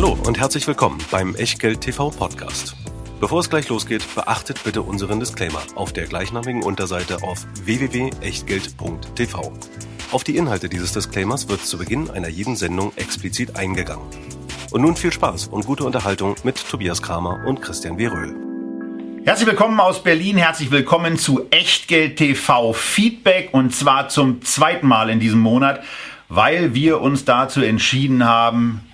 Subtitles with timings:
[0.00, 2.76] Hallo und herzlich willkommen beim Echtgeld TV Podcast.
[3.18, 9.52] Bevor es gleich losgeht, beachtet bitte unseren Disclaimer auf der gleichnamigen Unterseite auf www.echtgeld.tv.
[10.12, 14.06] Auf die Inhalte dieses Disclaimers wird zu Beginn einer jeden Sendung explizit eingegangen.
[14.70, 18.06] Und nun viel Spaß und gute Unterhaltung mit Tobias Kramer und Christian W.
[18.06, 18.36] Röhl.
[19.24, 25.10] Herzlich willkommen aus Berlin, herzlich willkommen zu Echtgeld TV Feedback und zwar zum zweiten Mal
[25.10, 25.82] in diesem Monat,
[26.28, 28.84] weil wir uns dazu entschieden haben,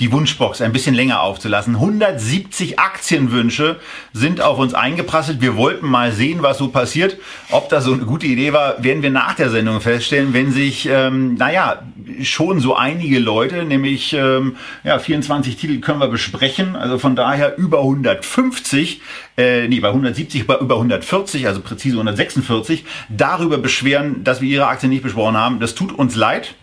[0.00, 1.76] die Wunschbox ein bisschen länger aufzulassen.
[1.76, 3.80] 170 Aktienwünsche
[4.12, 5.40] sind auf uns eingeprasselt.
[5.40, 7.16] Wir wollten mal sehen, was so passiert.
[7.50, 10.86] Ob das so eine gute Idee war, werden wir nach der Sendung feststellen, wenn sich,
[10.90, 11.82] ähm, naja,
[12.22, 16.76] schon so einige Leute, nämlich ähm, ja, 24 Titel können wir besprechen.
[16.76, 19.00] Also von daher über 150,
[19.38, 24.66] äh, nee, bei 170, bei über 140, also präzise 146, darüber beschweren, dass wir ihre
[24.66, 25.58] Aktien nicht besprochen haben.
[25.58, 26.54] Das tut uns leid.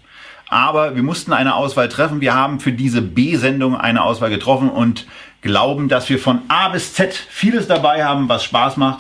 [0.54, 2.22] Aber wir mussten eine Auswahl treffen.
[2.22, 5.08] Wir haben für diese B-Sendung eine Auswahl getroffen und
[5.42, 9.00] glauben, dass wir von A bis Z vieles dabei haben, was Spaß macht.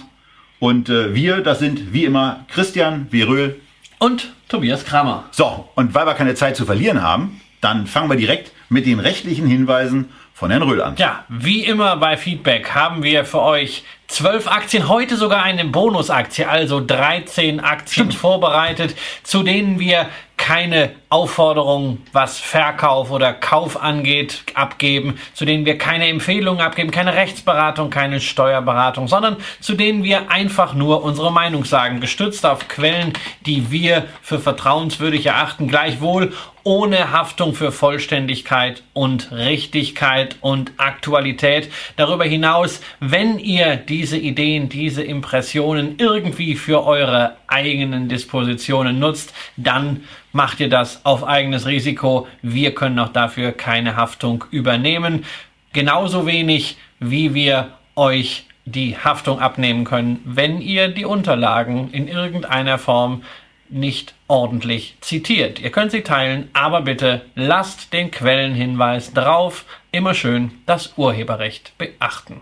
[0.57, 3.61] Und äh, wir, das sind wie immer Christian Veröhl
[3.99, 5.25] und Tobias Kramer.
[5.29, 8.99] So, und weil wir keine Zeit zu verlieren haben, dann fangen wir direkt mit den
[8.99, 10.95] rechtlichen Hinweisen von Herrn Röhl an.
[10.97, 16.45] Ja, wie immer bei Feedback haben wir für euch zwölf Aktien, heute sogar eine Bonusaktie,
[16.45, 18.15] also 13 Aktien Stimmt.
[18.15, 20.09] vorbereitet, zu denen wir
[20.43, 27.13] keine Aufforderungen, was Verkauf oder Kauf angeht, abgeben, zu denen wir keine Empfehlungen abgeben, keine
[27.13, 33.13] Rechtsberatung, keine Steuerberatung, sondern zu denen wir einfach nur unsere Meinung sagen, gestützt auf Quellen,
[33.45, 36.33] die wir für vertrauenswürdig erachten, gleichwohl
[36.63, 41.71] ohne Haftung für Vollständigkeit und Richtigkeit und Aktualität.
[41.97, 50.03] Darüber hinaus, wenn ihr diese Ideen, diese Impressionen irgendwie für eure eigenen Dispositionen nutzt, dann
[50.31, 52.27] macht ihr das auf eigenes Risiko.
[52.41, 55.25] Wir können auch dafür keine Haftung übernehmen.
[55.73, 62.77] Genauso wenig, wie wir euch die Haftung abnehmen können, wenn ihr die Unterlagen in irgendeiner
[62.77, 63.23] Form
[63.69, 65.59] nicht ordentlich zitiert.
[65.59, 69.65] Ihr könnt sie teilen, aber bitte lasst den Quellenhinweis drauf.
[69.91, 72.41] Immer schön das Urheberrecht beachten.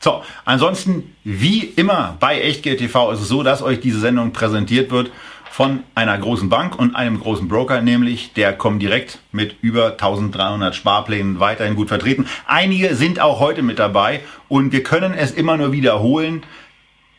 [0.00, 4.90] So, ansonsten, wie immer bei Echtgeld TV ist es so, dass euch diese Sendung präsentiert
[4.90, 5.10] wird
[5.50, 11.40] von einer großen Bank und einem großen Broker, nämlich der Comdirect mit über 1300 Sparplänen
[11.40, 12.26] weiterhin gut vertreten.
[12.46, 16.44] Einige sind auch heute mit dabei und wir können es immer nur wiederholen.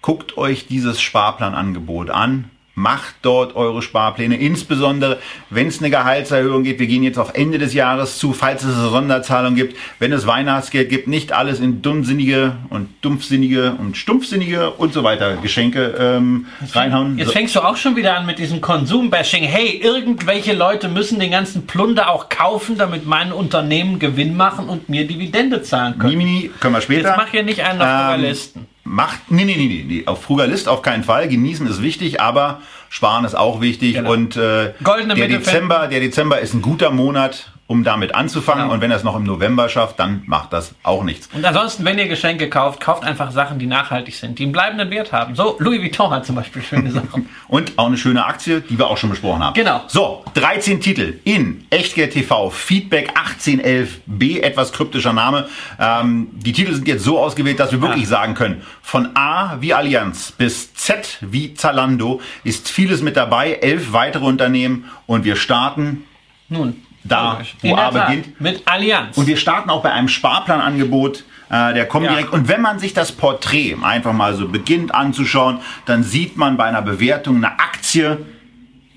[0.02, 5.20] Guckt euch dieses Sparplanangebot an macht dort eure Sparpläne, insbesondere
[5.50, 6.80] wenn es eine Gehaltserhöhung gibt.
[6.80, 10.26] Wir gehen jetzt auf Ende des Jahres zu, falls es eine Sonderzahlung gibt, wenn es
[10.26, 16.46] Weihnachtsgeld gibt, nicht alles in dummsinnige und dumpfsinnige und stumpfsinnige und so weiter Geschenke ähm,
[16.72, 17.18] reinhauen.
[17.18, 19.44] Jetzt fängst du auch schon wieder an mit diesem Konsumbashing.
[19.44, 24.88] Hey, irgendwelche Leute müssen den ganzen Plunder auch kaufen, damit mein Unternehmen Gewinn machen und
[24.88, 26.18] mir Dividende zahlen können.
[26.18, 27.10] Mimini, können wir später.
[27.10, 28.68] Jetzt mach hier nicht einen auf ähm, Listen.
[28.92, 31.28] Macht, nee, nee, nee, nee, auf Frugalist auf keinen Fall.
[31.28, 33.94] Genießen ist wichtig, aber sparen ist auch wichtig.
[33.94, 34.12] Genau.
[34.12, 38.64] Und äh, der Dezember, der Dezember ist ein guter Monat, um damit anzufangen.
[38.64, 38.74] Genau.
[38.74, 41.30] Und wenn er es noch im November schafft, dann macht das auch nichts.
[41.36, 44.90] Und ansonsten, wenn ihr Geschenke kauft, kauft einfach Sachen, die nachhaltig sind, die einen bleibenden
[44.90, 45.36] Wert haben.
[45.36, 47.30] So, Louis Vuitton hat zum Beispiel schöne Sachen.
[47.48, 49.54] und auch eine schöne Aktie, die wir auch schon besprochen haben.
[49.54, 49.84] Genau.
[49.86, 55.48] So, 13 Titel in Echtgeld TV, Feedback 1811b, etwas kryptischer Name.
[55.80, 58.10] Ähm, die Titel sind jetzt so ausgewählt, dass wir wirklich ja.
[58.10, 63.94] sagen können, von A wie Allianz bis Z wie Zalando ist vieles mit dabei, elf
[63.94, 66.06] weitere Unternehmen und wir starten
[66.48, 68.40] nun da, wo A beginnt.
[68.42, 69.18] Mit Allianz.
[69.18, 72.28] Und wir starten auch bei einem Sparplanangebot äh, der kommt Ja.
[72.30, 76.66] Und wenn man sich das Porträt einfach mal so beginnt anzuschauen, dann sieht man bei
[76.66, 78.20] einer Bewertung eine Aktie,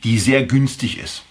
[0.04, 1.24] die sehr günstig ist.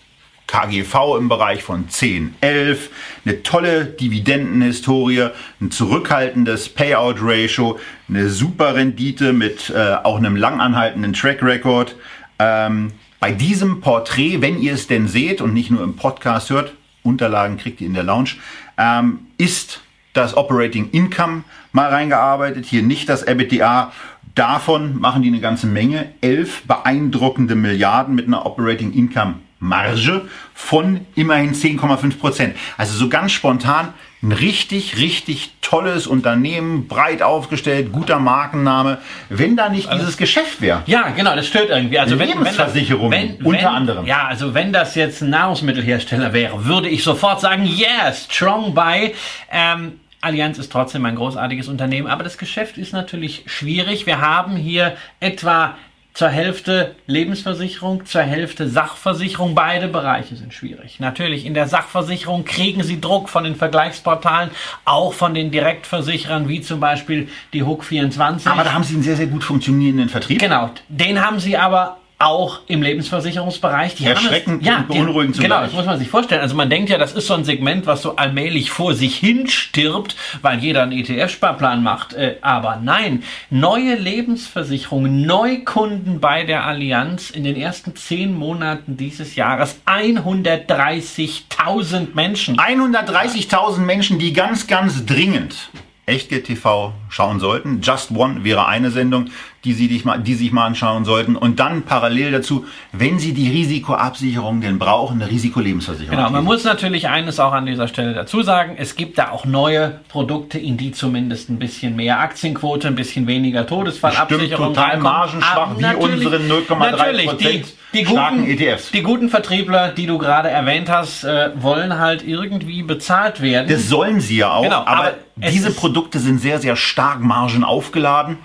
[0.48, 2.90] KGV im Bereich von 10, 11,
[3.24, 5.30] eine tolle Dividendenhistorie,
[5.62, 7.80] ein zurückhaltendes Payout-Ratio,
[8.10, 11.96] eine super Rendite mit äh, auch einem langanhaltenden Track Record.
[12.38, 16.74] Ähm, bei diesem Porträt, wenn ihr es denn seht und nicht nur im Podcast hört,
[17.04, 18.32] Unterlagen kriegt ihr in der Lounge,
[18.80, 19.82] ähm, ist
[20.14, 23.94] das Operating Income mal reingearbeitet, hier nicht das EBITDA.
[24.34, 31.02] Davon machen die eine ganze Menge, elf beeindruckende Milliarden mit einer Operating Income Marge von
[31.14, 32.56] immerhin 10,5 Prozent.
[32.76, 33.94] Also so ganz spontan
[34.24, 39.00] ein richtig, richtig tolles Unternehmen, breit aufgestellt, guter Markenname.
[39.30, 40.84] Wenn da nicht dieses Geschäft wäre.
[40.86, 41.98] Ja, genau, das stört irgendwie.
[41.98, 44.06] Also wenn, Lebensversicherung wenn, unter wenn, anderem.
[44.06, 49.16] Ja, also wenn das jetzt ein Nahrungsmittelhersteller wäre, würde ich sofort sagen, yes, strong buy.
[49.52, 54.06] Ähm, Allianz ist trotzdem ein großartiges Unternehmen, aber das Geschäft ist natürlich schwierig.
[54.06, 55.76] Wir haben hier etwa
[56.14, 59.56] zur Hälfte Lebensversicherung, zur Hälfte Sachversicherung.
[59.56, 61.00] Beide Bereiche sind schwierig.
[61.00, 64.52] Natürlich, in der Sachversicherung kriegen Sie Druck von den Vergleichsportalen,
[64.86, 68.48] auch von den Direktversicherern, wie zum Beispiel die Hook 24.
[68.48, 70.40] Aber da haben Sie einen sehr, sehr gut funktionierenden Vertrieb.
[70.40, 73.96] Genau, den haben Sie aber auch im Lebensversicherungsbereich.
[73.96, 75.50] Die Erschreckend es, und beunruhigend zugleich.
[75.50, 76.42] Genau, das muss man sich vorstellen.
[76.42, 79.48] Also man denkt ja, das ist so ein Segment, was so allmählich vor sich hin
[79.48, 82.14] stirbt, weil jeder einen ETF-Sparplan macht.
[82.14, 89.36] Äh, aber nein, neue Lebensversicherungen, Neukunden bei der Allianz in den ersten zehn Monaten dieses
[89.36, 92.58] Jahres 130.000 Menschen.
[92.58, 95.70] 130.000 Menschen, die ganz, ganz dringend
[96.12, 97.82] Echtgeld TV schauen sollten.
[97.82, 99.26] Just One wäre eine Sendung,
[99.64, 101.36] die Sie, dich mal, die sich mal anschauen sollten.
[101.36, 106.18] Und dann parallel dazu, wenn Sie die Risikoabsicherung denn brauchen, eine Risikolebensversicherung.
[106.18, 108.76] Genau, man muss natürlich eines auch an dieser Stelle dazu sagen.
[108.78, 113.28] Es gibt da auch neue Produkte, in die zumindest ein bisschen mehr Aktienquote, ein bisschen
[113.28, 118.92] weniger Todesfallabsicherung Stimmt, total margenschwach, wie unsere 0,3 Prozent die guten, ETFs.
[118.92, 123.68] Die guten Vertriebler, die du gerade erwähnt hast, äh, wollen halt irgendwie bezahlt werden.
[123.70, 128.38] Das sollen sie ja auch, genau, aber, aber diese Produkte sind sehr, sehr stark margenaufgeladen.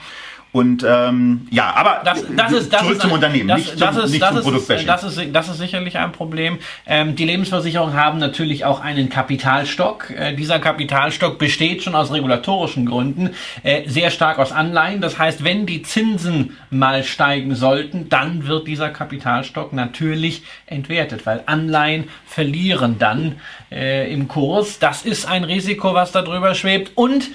[0.56, 3.78] Und ähm, ja, aber das, das ist, das zurück ist, zum Unternehmen, das, nicht zum,
[3.80, 4.86] das ist, nicht das zum Produktbashing.
[4.86, 6.58] Das ist, das ist sicherlich ein Problem.
[6.86, 10.08] Ähm, die Lebensversicherungen haben natürlich auch einen Kapitalstock.
[10.08, 15.02] Äh, dieser Kapitalstock besteht schon aus regulatorischen Gründen, äh, sehr stark aus Anleihen.
[15.02, 21.42] Das heißt, wenn die Zinsen mal steigen sollten, dann wird dieser Kapitalstock natürlich entwertet, weil
[21.44, 23.36] Anleihen verlieren dann
[23.70, 24.78] äh, im Kurs.
[24.78, 26.92] Das ist ein Risiko, was da drüber schwebt.
[26.94, 27.28] Und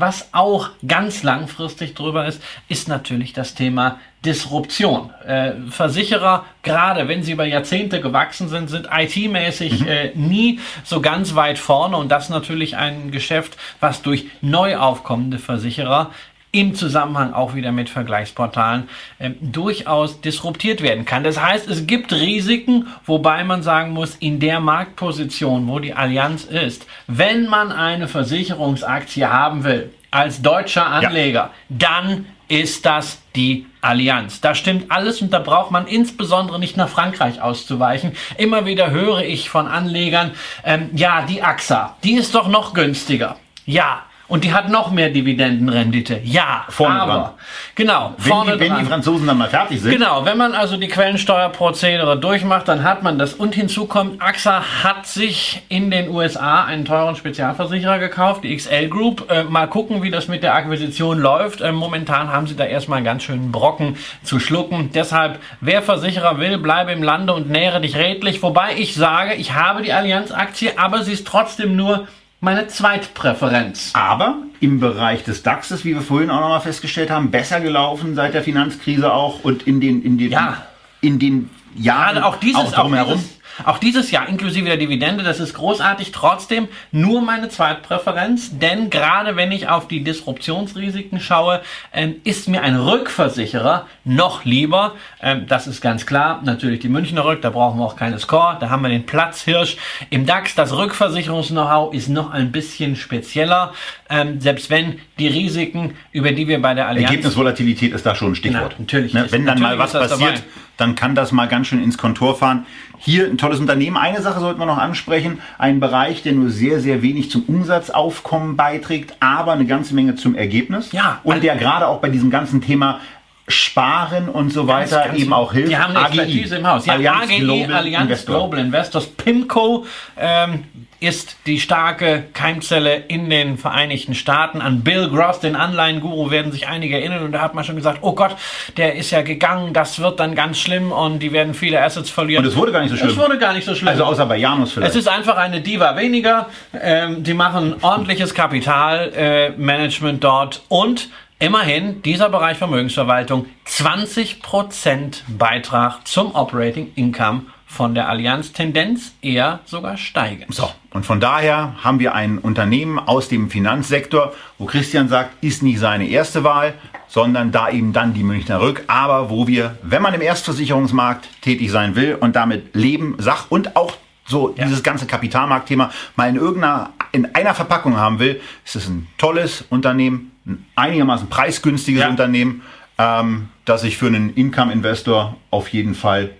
[0.00, 5.10] was auch ganz langfristig drüber ist, ist natürlich das Thema Disruption.
[5.24, 9.86] Äh, Versicherer, gerade wenn sie über Jahrzehnte gewachsen sind, sind IT-mäßig mhm.
[9.86, 15.38] äh, nie so ganz weit vorne und das natürlich ein Geschäft, was durch neu aufkommende
[15.38, 16.10] Versicherer
[16.50, 21.24] im Zusammenhang auch wieder mit Vergleichsportalen äh, durchaus disruptiert werden kann.
[21.24, 26.44] Das heißt, es gibt Risiken, wobei man sagen muss, in der Marktposition, wo die Allianz
[26.44, 31.52] ist, wenn man eine Versicherungsaktie haben will, als deutscher Anleger, ja.
[31.68, 34.40] dann ist das die Allianz.
[34.40, 38.12] Da stimmt alles und da braucht man insbesondere nicht nach Frankreich auszuweichen.
[38.38, 40.32] Immer wieder höre ich von Anlegern,
[40.64, 43.36] ähm, ja, die AXA, die ist doch noch günstiger.
[43.66, 46.20] Ja, und die hat noch mehr Dividendenrendite.
[46.22, 47.30] Ja, vorne aber dran.
[47.74, 48.80] genau, wenn vorne die, wenn dran.
[48.80, 49.90] die Franzosen dann mal fertig sind.
[49.90, 53.32] Genau, wenn man also die Quellensteuerprozedere durchmacht, dann hat man das.
[53.32, 58.88] Und hinzu kommt, AXA hat sich in den USA einen teuren Spezialversicherer gekauft, die XL
[58.88, 59.30] Group.
[59.30, 61.62] Äh, mal gucken, wie das mit der Akquisition läuft.
[61.62, 64.90] Äh, momentan haben sie da erstmal einen ganz schönen Brocken zu schlucken.
[64.92, 68.42] Deshalb, wer Versicherer will, bleibe im Lande und nähere dich redlich.
[68.42, 72.06] Wobei ich sage, ich habe die Allianz-Aktie, aber sie ist trotzdem nur
[72.40, 73.90] meine Zweitpräferenz.
[73.94, 78.34] Aber im Bereich des DAXes, wie wir vorhin auch nochmal festgestellt haben, besser gelaufen seit
[78.34, 80.66] der Finanzkrise auch und in den, in den, ja.
[81.00, 83.14] in den Jahren ja, auch dieses, auch drumherum.
[83.14, 86.12] Auch dieses, auch dieses Jahr inklusive der Dividende, das ist großartig.
[86.12, 91.60] Trotzdem nur meine Zweitpräferenz, denn gerade wenn ich auf die Disruptionsrisiken schaue,
[91.92, 94.94] ähm, ist mir ein Rückversicherer noch lieber.
[95.20, 96.40] Ähm, das ist ganz klar.
[96.44, 98.56] Natürlich die Münchner Rück, da brauchen wir auch keine Score.
[98.60, 99.76] Da haben wir den Platzhirsch
[100.10, 100.54] im DAX.
[100.54, 103.72] Das Rückversicherungs-Know-how ist noch ein bisschen spezieller,
[104.10, 107.10] ähm, selbst wenn die Risiken, über die wir bei der Allianz...
[107.10, 108.74] Ergebnisvolatilität ist da schon ein Stichwort.
[108.78, 109.14] Na, natürlich.
[109.14, 109.26] Ne?
[109.30, 110.42] Wenn dann mal was passiert,
[110.76, 112.64] dann kann das mal ganz schön ins Kontor fahren.
[112.98, 113.96] Hier ein tolles Unternehmen.
[113.96, 115.40] Eine Sache sollten wir noch ansprechen.
[115.58, 120.34] Ein Bereich, der nur sehr, sehr wenig zum Umsatzaufkommen beiträgt, aber eine ganze Menge zum
[120.34, 120.92] Ergebnis.
[120.92, 121.20] Ja.
[121.24, 123.00] Und der gerade auch bei diesem ganzen Thema
[123.48, 125.70] Sparen und so weiter ganz, ganz eben auch hilft.
[125.70, 126.86] Die haben eine Expertise im Haus.
[126.86, 128.36] Ja, Allianz, AGI, Global, Allianz Investor.
[128.36, 129.86] Global Investors, PIMCO,
[130.16, 130.64] ähm,
[131.00, 134.60] ist die starke Keimzelle in den Vereinigten Staaten.
[134.60, 137.22] An Bill Gross, den Anleihenguru, werden sich einige erinnern.
[137.22, 138.36] Und da hat man schon gesagt, oh Gott,
[138.76, 142.44] der ist ja gegangen, das wird dann ganz schlimm und die werden viele Assets verlieren.
[142.44, 143.10] Und es wurde gar nicht so schlimm.
[143.10, 143.88] Es wurde gar nicht so schlimm.
[143.88, 144.90] Also außer bei Janus vielleicht.
[144.90, 146.48] Es ist einfach eine Diva weniger.
[146.78, 151.08] Ähm, die machen ordentliches Kapitalmanagement äh, dort und
[151.40, 159.96] Immerhin, dieser Bereich Vermögensverwaltung 20% Beitrag zum Operating Income von der Allianz Tendenz eher sogar
[159.98, 160.52] steigend.
[160.52, 165.62] So, und von daher haben wir ein Unternehmen aus dem Finanzsektor, wo Christian sagt, ist
[165.62, 166.74] nicht seine erste Wahl,
[167.06, 171.70] sondern da eben dann die Münchner Rück, aber wo wir, wenn man im Erstversicherungsmarkt tätig
[171.70, 174.64] sein will und damit Leben, Sach und auch so ja.
[174.64, 179.64] dieses ganze Kapitalmarktthema mal in irgendeiner, in einer Verpackung haben will, ist es ein tolles
[179.70, 182.08] Unternehmen, ein einigermaßen preisgünstiges ja.
[182.08, 182.62] Unternehmen,
[182.98, 186.30] ähm, das sich für einen Income-Investor auf jeden Fall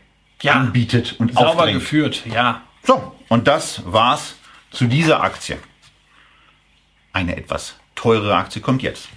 [0.42, 1.78] ja, anbietet und sauber aufdrängt.
[1.78, 2.62] geführt, ja.
[2.82, 4.36] So, und das war's
[4.70, 5.58] zu dieser Aktie.
[7.12, 9.08] Eine etwas teurere Aktie kommt jetzt.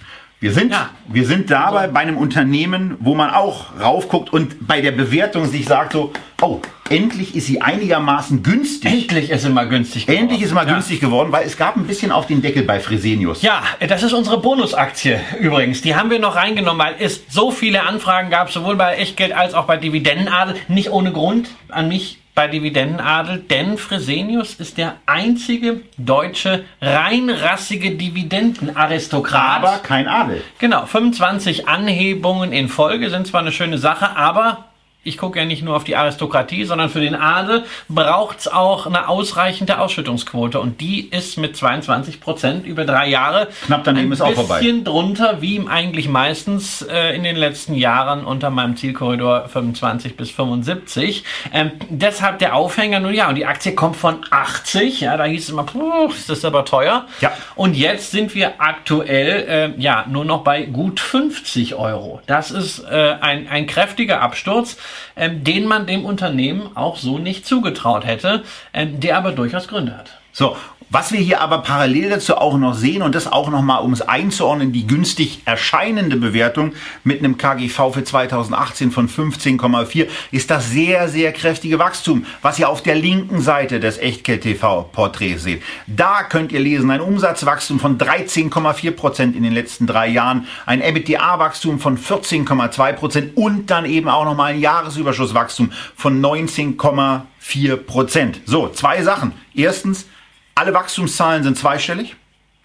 [0.42, 0.90] Wir sind, ja.
[1.06, 5.66] wir sind dabei bei einem Unternehmen, wo man auch raufguckt und bei der Bewertung sich
[5.66, 8.90] sagt so, oh, endlich ist sie einigermaßen günstig.
[8.90, 10.22] Endlich ist sie mal günstig geworden.
[10.22, 10.72] Endlich ist sie mal ja.
[10.72, 13.42] günstig geworden, weil es gab ein bisschen auf den Deckel bei Fresenius.
[13.42, 15.80] Ja, das ist unsere Bonusaktie übrigens.
[15.80, 19.54] Die haben wir noch reingenommen, weil es so viele Anfragen gab, sowohl bei Echtgeld als
[19.54, 20.56] auch bei Dividendenadel.
[20.66, 29.62] Nicht ohne Grund an mich bei Dividendenadel, denn Fresenius ist der einzige deutsche reinrassige Dividendenaristokrat.
[29.62, 30.42] Aber kein Adel.
[30.58, 34.71] Genau, 25 Anhebungen in Folge sind zwar eine schöne Sache, aber
[35.04, 38.86] ich gucke ja nicht nur auf die Aristokratie, sondern für den Adel braucht es auch
[38.86, 40.60] eine ausreichende Ausschüttungsquote.
[40.60, 44.56] Und die ist mit 22 Prozent über drei Jahre knapp daneben ist auch vorbei.
[44.56, 50.16] Ein bisschen drunter, wie eigentlich meistens äh, in den letzten Jahren unter meinem Zielkorridor 25
[50.16, 51.24] bis 75.
[51.52, 55.00] Ähm, deshalb der Aufhänger, nun ja, und die Aktie kommt von 80.
[55.00, 57.06] Ja, da hieß es immer, puh, ist das aber teuer.
[57.20, 57.32] Ja.
[57.56, 62.20] Und jetzt sind wir aktuell äh, ja nur noch bei gut 50 Euro.
[62.26, 64.76] Das ist äh, ein, ein kräftiger Absturz
[65.16, 69.96] ähm, den man dem Unternehmen auch so nicht zugetraut hätte, ähm, der aber durchaus Gründe
[69.96, 70.18] hat.
[70.32, 70.56] So,
[70.92, 73.94] was wir hier aber parallel dazu auch noch sehen und das auch noch mal, um
[73.94, 80.68] es einzuordnen, die günstig erscheinende Bewertung mit einem KGV für 2018 von 15,4 ist das
[80.68, 85.62] sehr, sehr kräftige Wachstum, was ihr auf der linken Seite des Echtgeld TV Porträts seht.
[85.86, 90.82] Da könnt ihr lesen, ein Umsatzwachstum von 13,4 Prozent in den letzten drei Jahren, ein
[90.82, 98.42] EBITDA-Wachstum von 14,2 Prozent und dann eben auch noch mal ein Jahresüberschusswachstum von 19,4 Prozent.
[98.44, 99.32] So, zwei Sachen.
[99.54, 100.06] Erstens,
[100.54, 102.16] alle Wachstumszahlen sind zweistellig.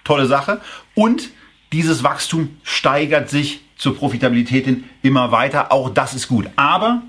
[0.04, 0.62] Tolle Sache.
[0.96, 1.30] Und
[1.72, 5.72] dieses Wachstum steigert sich zur Profitabilität hin immer weiter.
[5.72, 6.50] Auch das ist gut.
[6.56, 7.02] Aber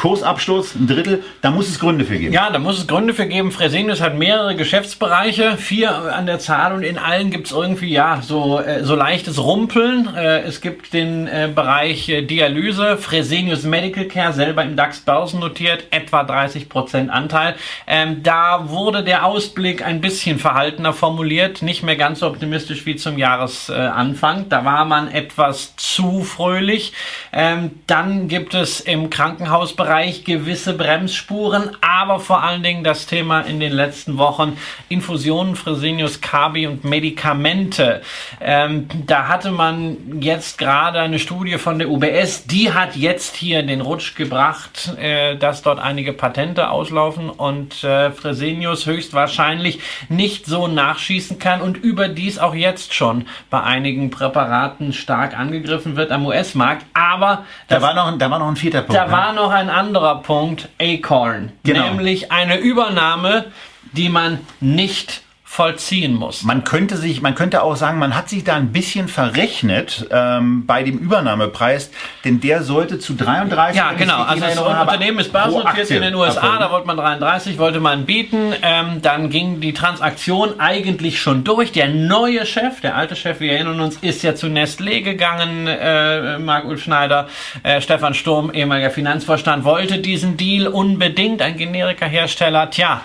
[0.00, 2.32] Kursabsturz, ein Drittel, da muss es Gründe für geben.
[2.32, 3.52] Ja, da muss es Gründe für geben.
[3.52, 8.22] Fresenius hat mehrere Geschäftsbereiche, vier an der Zahl und in allen gibt es irgendwie ja
[8.22, 10.08] so, äh, so leichtes Rumpeln.
[10.16, 15.84] Äh, es gibt den äh, Bereich äh, Dialyse, Fresenius Medical Care, selber im DAX börsennotiert,
[15.90, 17.54] etwa 30 Prozent Anteil.
[17.86, 22.96] Ähm, da wurde der Ausblick ein bisschen verhaltener formuliert, nicht mehr ganz so optimistisch wie
[22.96, 24.48] zum Jahresanfang.
[24.48, 26.94] da war man etwas zu fröhlich.
[27.34, 33.40] Ähm, dann gibt es im Krankenhausbereich Bereich gewisse Bremsspuren, aber vor allen Dingen das Thema
[33.40, 34.56] in den letzten Wochen
[34.88, 38.00] Infusionen, Fresenius Kabi und Medikamente.
[38.40, 43.64] Ähm, da hatte man jetzt gerade eine Studie von der UBS, die hat jetzt hier
[43.64, 50.68] den Rutsch gebracht, äh, dass dort einige Patente auslaufen und äh, Fresenius höchstwahrscheinlich nicht so
[50.68, 56.86] nachschießen kann und überdies auch jetzt schon bei einigen Präparaten stark angegriffen wird am US-Markt.
[56.94, 58.94] Aber da war noch, da war noch ein vierter Punkt.
[58.94, 59.12] Da ne?
[59.12, 61.52] war noch ein anderer Punkt, Acorn.
[61.64, 61.88] Genau.
[61.88, 63.46] Nämlich eine Übernahme,
[63.92, 66.44] die man nicht vollziehen muss.
[66.44, 70.64] Man könnte sich, man könnte auch sagen, man hat sich da ein bisschen verrechnet ähm,
[70.64, 71.90] bei dem Übernahmepreis,
[72.24, 73.76] denn der sollte zu 33.
[73.76, 74.22] Ja, genau.
[74.22, 78.54] Also das Unternehmen ist börsennotiert in den USA, da wollte man 33, wollte man bieten.
[78.62, 81.72] Ähm, dann ging die Transaktion eigentlich schon durch.
[81.72, 85.66] Der neue Chef, der alte Chef, wir erinnern uns, ist ja zu Nestlé gegangen.
[85.66, 87.26] Äh, Marc-Ulf Schneider,
[87.64, 91.42] äh, Stefan Sturm, ehemaliger Finanzvorstand, wollte diesen Deal unbedingt.
[91.42, 93.00] Ein Generika-Hersteller, tja.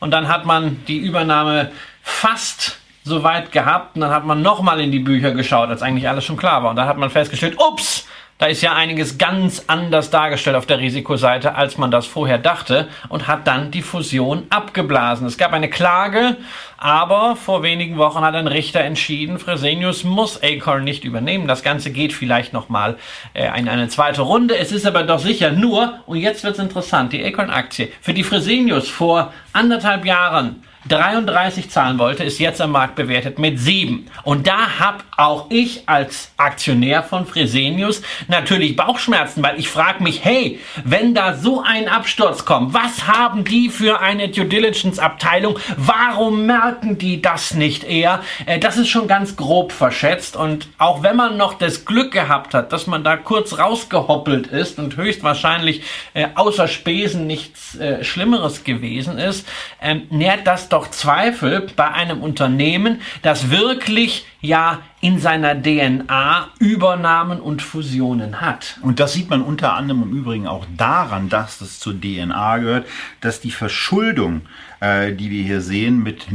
[0.00, 1.70] Und dann hat man die Übernahme
[2.10, 6.08] fast so weit gehabt und dann hat man nochmal in die Bücher geschaut, als eigentlich
[6.08, 6.70] alles schon klar war.
[6.70, 8.06] Und dann hat man festgestellt, ups,
[8.40, 12.88] da ist ja einiges ganz anders dargestellt auf der Risikoseite, als man das vorher dachte
[13.10, 15.26] und hat dann die Fusion abgeblasen.
[15.26, 16.38] Es gab eine Klage,
[16.78, 21.48] aber vor wenigen Wochen hat ein Richter entschieden, Fresenius muss Acorn nicht übernehmen.
[21.48, 22.96] Das Ganze geht vielleicht nochmal
[23.34, 24.56] äh, in eine zweite Runde.
[24.56, 28.88] Es ist aber doch sicher nur, und jetzt wird's interessant, die Acorn-Aktie, für die Fresenius
[28.88, 34.06] vor anderthalb Jahren 33 zahlen wollte, ist jetzt am Markt bewertet mit 7.
[34.22, 40.24] Und da habe auch ich als Aktionär von Fresenius natürlich Bauchschmerzen, weil ich frage mich,
[40.24, 45.58] hey, wenn da so ein Absturz kommt, was haben die für eine Due Diligence Abteilung?
[45.76, 48.20] Warum merken die das nicht eher?
[48.46, 52.54] Äh, das ist schon ganz grob verschätzt und auch wenn man noch das Glück gehabt
[52.54, 55.82] hat, dass man da kurz rausgehoppelt ist und höchstwahrscheinlich
[56.14, 59.46] äh, außer Spesen nichts äh, Schlimmeres gewesen ist,
[59.82, 67.40] ähm, nährt das doch Zweifel bei einem Unternehmen, das wirklich ja in seiner DNA Übernahmen
[67.40, 68.78] und Fusionen hat.
[68.82, 72.86] Und das sieht man unter anderem im Übrigen auch daran, dass das zur DNA gehört,
[73.20, 74.42] dass die Verschuldung,
[74.80, 76.26] äh, die wir hier sehen, mit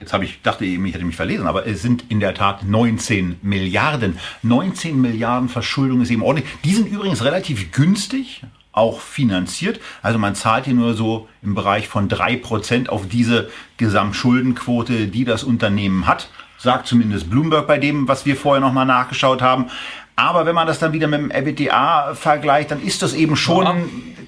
[0.00, 2.62] Jetzt habe ich dachte eben, ich hätte mich verlesen, aber es sind in der Tat
[2.62, 4.18] 19 Milliarden.
[4.42, 6.50] 19 Milliarden Verschuldung ist eben ordentlich.
[6.62, 8.42] Die sind übrigens relativ günstig,
[8.74, 9.80] auch finanziert.
[10.02, 15.24] Also man zahlt hier nur so im Bereich von drei Prozent auf diese Gesamtschuldenquote, die
[15.24, 16.28] das Unternehmen hat.
[16.58, 19.66] sagt zumindest Bloomberg bei dem, was wir vorher nochmal nachgeschaut haben.
[20.16, 23.64] Aber wenn man das dann wieder mit dem EBITDA vergleicht, dann ist das eben schon,
[23.64, 23.74] ja.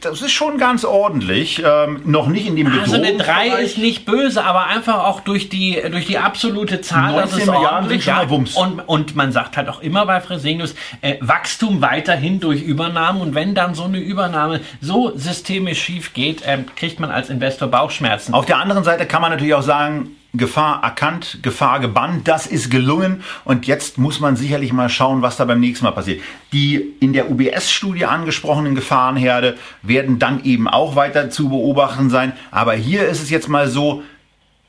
[0.00, 1.62] das ist schon ganz ordentlich.
[1.64, 5.49] Ähm, noch nicht in dem Also eine 3 ist nicht böse, aber einfach auch durch
[5.49, 8.07] die, durch die absolute Zahl, das ist ordentlich.
[8.07, 8.23] Ja.
[8.23, 13.21] Und, und man sagt halt auch immer bei Fresenius, äh, Wachstum weiterhin durch Übernahmen.
[13.21, 17.69] Und wenn dann so eine Übernahme so systemisch schief geht, äh, kriegt man als Investor
[17.69, 18.35] Bauchschmerzen.
[18.35, 22.28] Auf der anderen Seite kann man natürlich auch sagen, Gefahr erkannt, Gefahr gebannt.
[22.28, 25.93] Das ist gelungen und jetzt muss man sicherlich mal schauen, was da beim nächsten Mal
[25.93, 26.23] passiert.
[26.52, 32.33] Die in der UBS-Studie angesprochenen Gefahrenherde werden dann eben auch weiter zu beobachten sein.
[32.50, 34.02] Aber hier ist es jetzt mal so,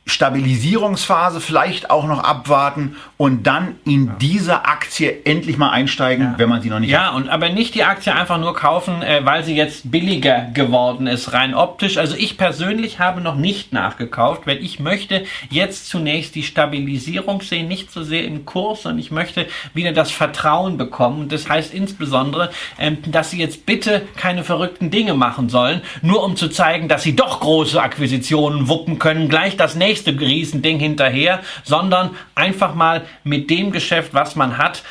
[0.08, 6.34] Stabilisierungsphase vielleicht auch noch abwarten und dann in diese Aktie endlich mal einsteigen, ja.
[6.38, 7.12] wenn man sie noch nicht ja, hat.
[7.12, 11.08] Ja, und aber nicht die Aktie einfach nur kaufen, äh, weil sie jetzt billiger geworden
[11.08, 11.98] ist, rein optisch.
[11.98, 17.68] Also ich persönlich habe noch nicht nachgekauft, weil ich möchte jetzt zunächst die Stabilisierung sehen,
[17.68, 21.22] nicht so sehr im Kurs, sondern ich möchte wieder das Vertrauen bekommen.
[21.22, 22.50] Und das heißt insbesondere,
[22.80, 27.04] ähm, dass sie jetzt bitte keine verrückten Dinge machen sollen, nur um zu zeigen, dass
[27.04, 33.06] sie doch große Akquisitionen wuppen können, gleich das nächste nächste Riesending hinterher, sondern einfach mal
[33.24, 34.84] mit dem Geschäft, was man hat,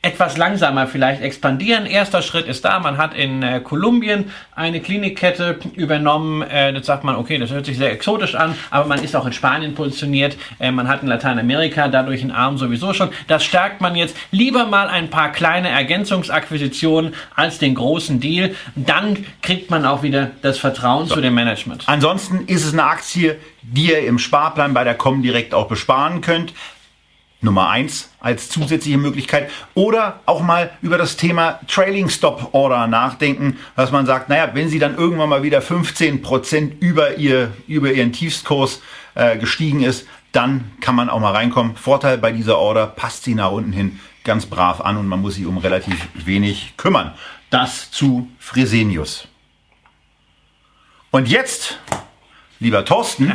[0.00, 1.84] etwas langsamer vielleicht expandieren.
[1.84, 2.78] Erster Schritt ist da.
[2.78, 6.42] Man hat in äh, Kolumbien eine Klinikkette übernommen.
[6.42, 9.26] Äh, jetzt sagt man, okay, das hört sich sehr exotisch an, aber man ist auch
[9.26, 10.36] in Spanien positioniert.
[10.60, 13.10] Äh, man hat in Lateinamerika dadurch einen Arm sowieso schon.
[13.26, 14.16] Das stärkt man jetzt.
[14.30, 18.54] Lieber mal ein paar kleine Ergänzungsakquisitionen als den großen Deal.
[18.76, 21.16] Dann kriegt man auch wieder das Vertrauen so.
[21.16, 21.82] zu dem Management.
[21.86, 26.52] Ansonsten ist es eine Aktie, die ihr im Sparplan bei der Comdirect auch besparen könnt.
[27.40, 33.58] Nummer eins als zusätzliche Möglichkeit oder auch mal über das Thema Trailing Stop Order nachdenken,
[33.76, 37.92] dass man sagt, naja, wenn sie dann irgendwann mal wieder 15 Prozent über ihr, über
[37.92, 38.80] ihren Tiefstkurs
[39.14, 41.76] äh, gestiegen ist, dann kann man auch mal reinkommen.
[41.76, 45.36] Vorteil bei dieser Order, passt sie nach unten hin ganz brav an und man muss
[45.36, 47.14] sich um relativ wenig kümmern.
[47.50, 49.26] Das zu Fresenius.
[51.10, 51.78] Und jetzt,
[52.60, 53.34] lieber Thorsten,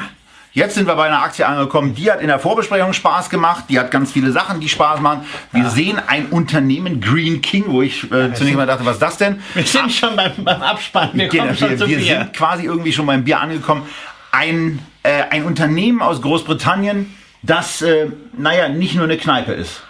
[0.55, 3.79] Jetzt sind wir bei einer Aktie angekommen, die hat in der Vorbesprechung Spaß gemacht, die
[3.79, 5.25] hat ganz viele Sachen, die Spaß machen.
[5.51, 5.69] Wir ja.
[5.69, 9.17] sehen ein Unternehmen, Green King, wo ich äh, ja, zunächst mal dachte, was ist das
[9.17, 9.41] denn?
[9.55, 13.07] Wir sind Ab schon beim, beim Abspann, wir, genau, wir, wir sind quasi irgendwie schon
[13.07, 13.87] beim Bier angekommen.
[14.31, 19.81] Ein, äh, ein Unternehmen aus Großbritannien, das, äh, naja, nicht nur eine Kneipe ist.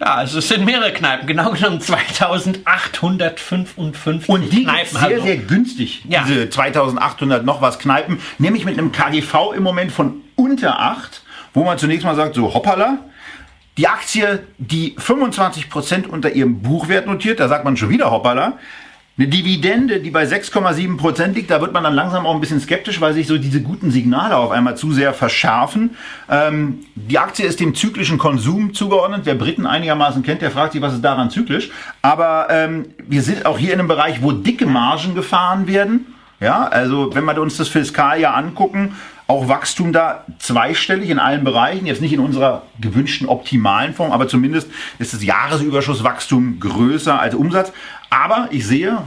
[0.00, 5.24] Ja, also es sind mehrere Kneipen, genau genommen 2855 Und die Kneipen sehr, also.
[5.24, 6.22] sehr günstig, ja.
[6.24, 11.64] diese 2800 noch was Kneipen, nämlich mit einem KGV im Moment von unter 8, wo
[11.64, 12.98] man zunächst mal sagt, so hoppala,
[13.76, 18.56] die Aktie, die 25% unter ihrem Buchwert notiert, da sagt man schon wieder hoppala,
[19.18, 22.60] eine Dividende, die bei 6,7 Prozent liegt, da wird man dann langsam auch ein bisschen
[22.60, 25.96] skeptisch, weil sich so diese guten Signale auf einmal zu sehr verschärfen.
[26.30, 29.22] Ähm, die Aktie ist dem zyklischen Konsum zugeordnet.
[29.24, 31.70] Wer Briten einigermaßen kennt, der fragt sich, was ist daran zyklisch.
[32.00, 36.06] Aber ähm, wir sind auch hier in einem Bereich, wo dicke Margen gefahren werden.
[36.40, 38.94] Ja, also wenn wir uns das Fiskaljahr angucken,
[39.28, 44.26] auch Wachstum da zweistellig in allen Bereichen, jetzt nicht in unserer gewünschten optimalen Form, aber
[44.26, 47.72] zumindest ist das Jahresüberschusswachstum größer als Umsatz.
[48.10, 48.98] Aber ich sehe,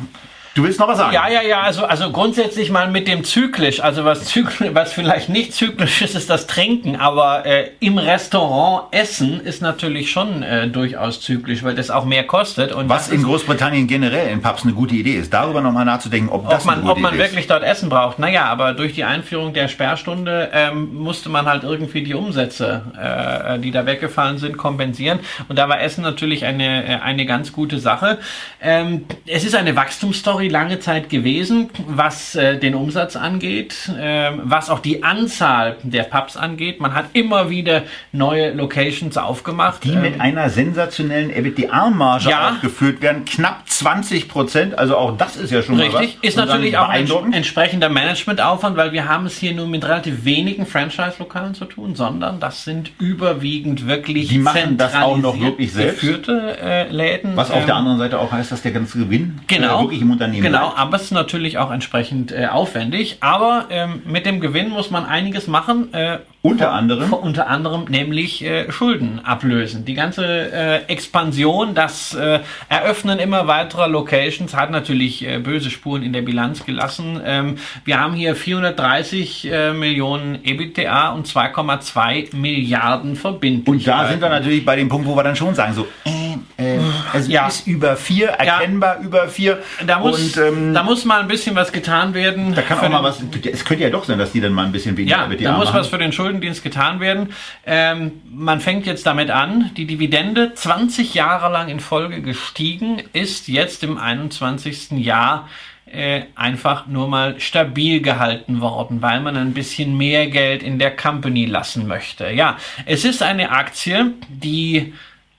[0.54, 1.14] Du willst noch was sagen?
[1.14, 1.62] Ja, ja, ja.
[1.62, 3.80] Also, also grundsätzlich mal mit dem zyklisch.
[3.80, 6.98] Also was zyklisch, was vielleicht nicht zyklisch ist, ist das Trinken.
[6.98, 12.26] Aber äh, im Restaurant essen ist natürlich schon äh, durchaus zyklisch, weil das auch mehr
[12.26, 12.74] kostet.
[12.74, 16.44] Und was in Großbritannien generell in Pubs eine gute Idee ist, darüber nochmal nachzudenken, ob,
[16.44, 18.20] ob das man, eine gute ob man wirklich dort Essen braucht.
[18.20, 23.60] Naja, aber durch die Einführung der Sperrstunde ähm, musste man halt irgendwie die Umsätze, äh,
[23.60, 25.20] die da weggefallen sind, kompensieren.
[25.48, 28.20] Und da war Essen natürlich eine äh, eine ganz gute Sache.
[28.62, 34.32] Ähm, es ist eine Wachstumsstory Story lange Zeit gewesen, was äh, den Umsatz angeht, äh,
[34.44, 36.80] was auch die Anzahl der Pubs angeht.
[36.80, 39.84] Man hat immer wieder neue Locations aufgemacht.
[39.84, 43.26] Die ähm, mit einer sensationellen EBITDA-Marge ja, aufgeführt werden.
[43.26, 44.78] Knapp 20 Prozent.
[44.78, 46.18] Also auch das ist ja schon richtig.
[46.22, 50.66] Ist natürlich auch ein entsprechender Managementaufwand, weil wir haben es hier nur mit relativ wenigen
[50.66, 56.02] Franchise-Lokalen zu tun, sondern das sind überwiegend wirklich Die machen das auch noch wirklich selbst.
[56.02, 57.36] geführte äh, Läden.
[57.36, 60.02] Was auf der ähm, anderen Seite auch heißt, dass der ganze Gewinn genau, äh, wirklich
[60.02, 60.54] im Unternehmen Unternehmen.
[60.54, 63.17] Genau, aber es ist natürlich auch entsprechend äh, aufwendig.
[63.22, 65.94] Aber ähm, mit dem Gewinn muss man einiges machen.
[65.94, 67.14] Äh, unter anderem?
[67.14, 69.86] Unter anderem nämlich äh, Schulden ablösen.
[69.86, 76.02] Die ganze äh, Expansion, das äh, Eröffnen immer weiterer Locations hat natürlich äh, böse Spuren
[76.04, 77.22] in der Bilanz gelassen.
[77.24, 83.72] Ähm, wir haben hier 430 Millionen EBITDA und 2,2 Milliarden Verbindlichkeiten.
[83.72, 86.32] Und da sind wir natürlich bei dem Punkt, wo wir dann schon sagen, so, äh,
[86.76, 86.80] äh,
[87.14, 87.48] Es Ja.
[87.48, 89.60] ist über vier, erkennbar über vier.
[89.86, 92.54] Da muss, und ähm, da muss mal ein bisschen was getan werden.
[92.56, 93.22] da kann auch mal was.
[93.52, 95.58] Es könnte ja doch sein, dass die dann mal ein bisschen weniger Ja, BTA da
[95.58, 95.80] muss machen.
[95.80, 97.34] was für den Schuldendienst getan werden.
[97.65, 103.50] Ähm, man fängt jetzt damit an, die Dividende 20 Jahre lang in Folge gestiegen, ist
[103.50, 104.91] jetzt im 21.
[104.91, 105.50] Jahr
[105.86, 110.96] äh, einfach nur mal stabil gehalten worden, weil man ein bisschen mehr Geld in der
[110.96, 112.30] Company lassen möchte.
[112.30, 114.94] Ja, es ist eine Aktie, die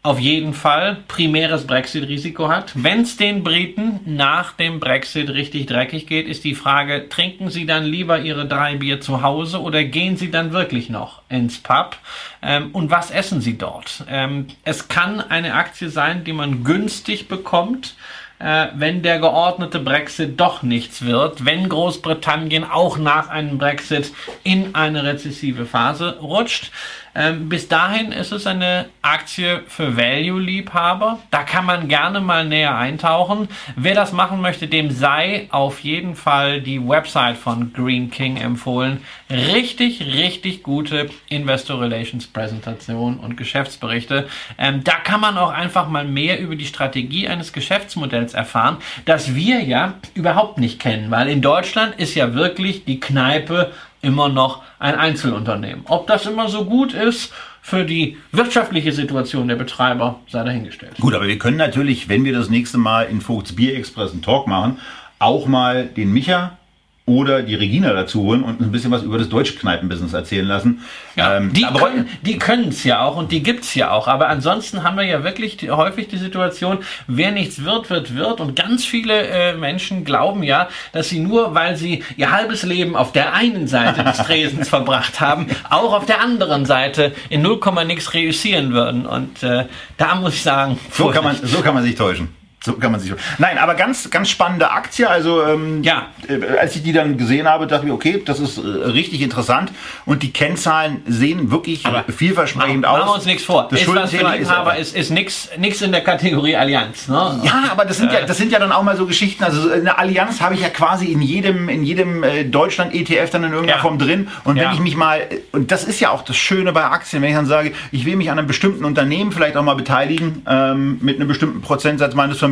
[0.04, 2.72] auf jeden Fall primäres Brexit-Risiko hat.
[2.74, 7.66] Wenn es den Briten nach dem Brexit richtig dreckig geht, ist die Frage, trinken sie
[7.66, 11.96] dann lieber ihre drei Bier zu Hause oder gehen sie dann wirklich noch ins Pub?
[12.42, 14.04] Ähm, und was essen sie dort?
[14.08, 17.94] Ähm, es kann eine Aktie sein, die man günstig bekommt,
[18.42, 24.12] äh, wenn der geordnete Brexit doch nichts wird, wenn Großbritannien auch nach einem Brexit
[24.42, 26.72] in eine rezessive Phase rutscht.
[27.14, 31.18] Ähm, bis dahin ist es eine Aktie für Value-Liebhaber.
[31.30, 33.48] Da kann man gerne mal näher eintauchen.
[33.76, 39.02] Wer das machen möchte, dem sei auf jeden Fall die Website von Green King empfohlen.
[39.30, 44.26] Richtig, richtig gute Investor Relations Präsentation und Geschäftsberichte.
[44.56, 49.34] Ähm, da kann man auch einfach mal mehr über die Strategie eines Geschäftsmodells erfahren, das
[49.34, 53.72] wir ja überhaupt nicht kennen, weil in Deutschland ist ja wirklich die Kneipe
[54.02, 55.84] immer noch ein Einzelunternehmen.
[55.86, 60.96] Ob das immer so gut ist für die wirtschaftliche Situation der Betreiber, sei dahingestellt.
[61.00, 64.22] Gut, aber wir können natürlich, wenn wir das nächste Mal in Vogts Bier Express einen
[64.22, 64.78] Talk machen,
[65.20, 66.58] auch mal den Micha
[67.04, 70.84] oder die Regina dazu holen und ein bisschen was über das Deutschkneipenbusiness erzählen lassen.
[71.16, 74.06] Ja, Ähm, die können die können's ja auch und die gibt's ja auch.
[74.06, 78.40] Aber ansonsten haben wir ja wirklich die, häufig die Situation, wer nichts wird, wird, wird.
[78.40, 82.94] Und ganz viele äh, Menschen glauben ja, dass sie nur, weil sie ihr halbes Leben
[82.94, 87.58] auf der einen Seite des Tresens verbracht haben, auch auf der anderen Seite in 0,
[87.84, 89.06] nix reüssieren würden.
[89.06, 92.41] Und äh, da muss ich sagen, So kann man, so kann man sich täuschen.
[92.64, 93.12] So kann man sich.
[93.38, 95.08] Nein, aber ganz, ganz spannende Aktie.
[95.10, 96.06] Also ähm, Ja.
[96.28, 99.72] äh, als ich die dann gesehen habe, dachte ich, okay, das ist äh, richtig interessant.
[100.06, 103.08] Und die Kennzahlen sehen wirklich Aber vielversprechend Machen aus.
[103.08, 103.66] wir uns nichts vor.
[103.68, 105.48] Das ist Schuldenthema Liebhaber einfach- ist, ist nix
[105.82, 107.08] in der Kategorie Allianz.
[107.08, 107.40] Ne?
[107.42, 109.42] Ja, aber das sind ja, das sind ja dann auch mal so Geschichten.
[109.42, 113.50] Also eine Allianz habe ich ja quasi in jedem, in jedem äh, Deutschland-ETF dann in
[113.52, 113.82] irgendeiner Ja.
[113.82, 114.28] Form drin.
[114.44, 114.72] Und wenn Ja.
[114.72, 115.20] ich mich mal,
[115.50, 118.14] und das ist ja auch das Schöne bei Aktien, wenn ich dann sage, ich will
[118.14, 122.38] mich an einem bestimmten Unternehmen vielleicht auch mal beteiligen, ähm, mit einem bestimmten Prozentsatz meines
[122.38, 122.51] Vermögens,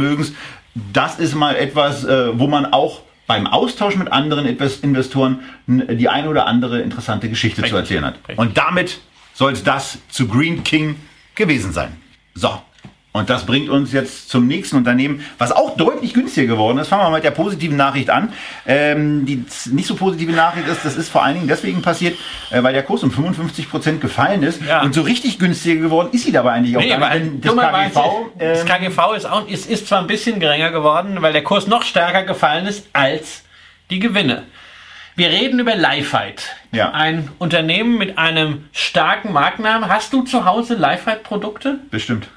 [0.92, 6.08] das ist mal etwas, äh, wo man auch beim Austausch mit anderen Invest- Investoren die
[6.08, 7.78] eine oder andere interessante Geschichte zu Richtig.
[7.80, 8.14] erzählen hat.
[8.28, 8.38] Richtig.
[8.38, 9.00] Und damit
[9.34, 10.96] soll es das zu Green King
[11.36, 11.96] gewesen sein.
[12.34, 12.60] So.
[13.12, 16.88] Und das bringt uns jetzt zum nächsten Unternehmen, was auch deutlich günstiger geworden ist.
[16.88, 18.32] Fangen wir mal mit der positiven Nachricht an.
[18.66, 22.16] Ähm, die nicht so positive Nachricht ist, das ist vor allen Dingen deswegen passiert,
[22.50, 24.62] äh, weil der Kurs um 55 Prozent gefallen ist.
[24.62, 24.82] Ja.
[24.82, 27.44] Und so richtig günstiger geworden ist sie dabei eigentlich auch Nee, gar nicht.
[27.44, 28.00] Das KGV,
[28.38, 31.66] das ähm, KGV ist, auch, ist, ist zwar ein bisschen geringer geworden, weil der Kurs
[31.66, 33.42] noch stärker gefallen ist als
[33.90, 34.44] die Gewinne.
[35.16, 36.44] Wir reden über Lifeite.
[36.70, 36.92] Ja.
[36.92, 39.88] Ein Unternehmen mit einem starken Markennamen.
[39.88, 41.80] Hast du zu Hause Lifeite-Produkte?
[41.90, 42.28] bestimmt.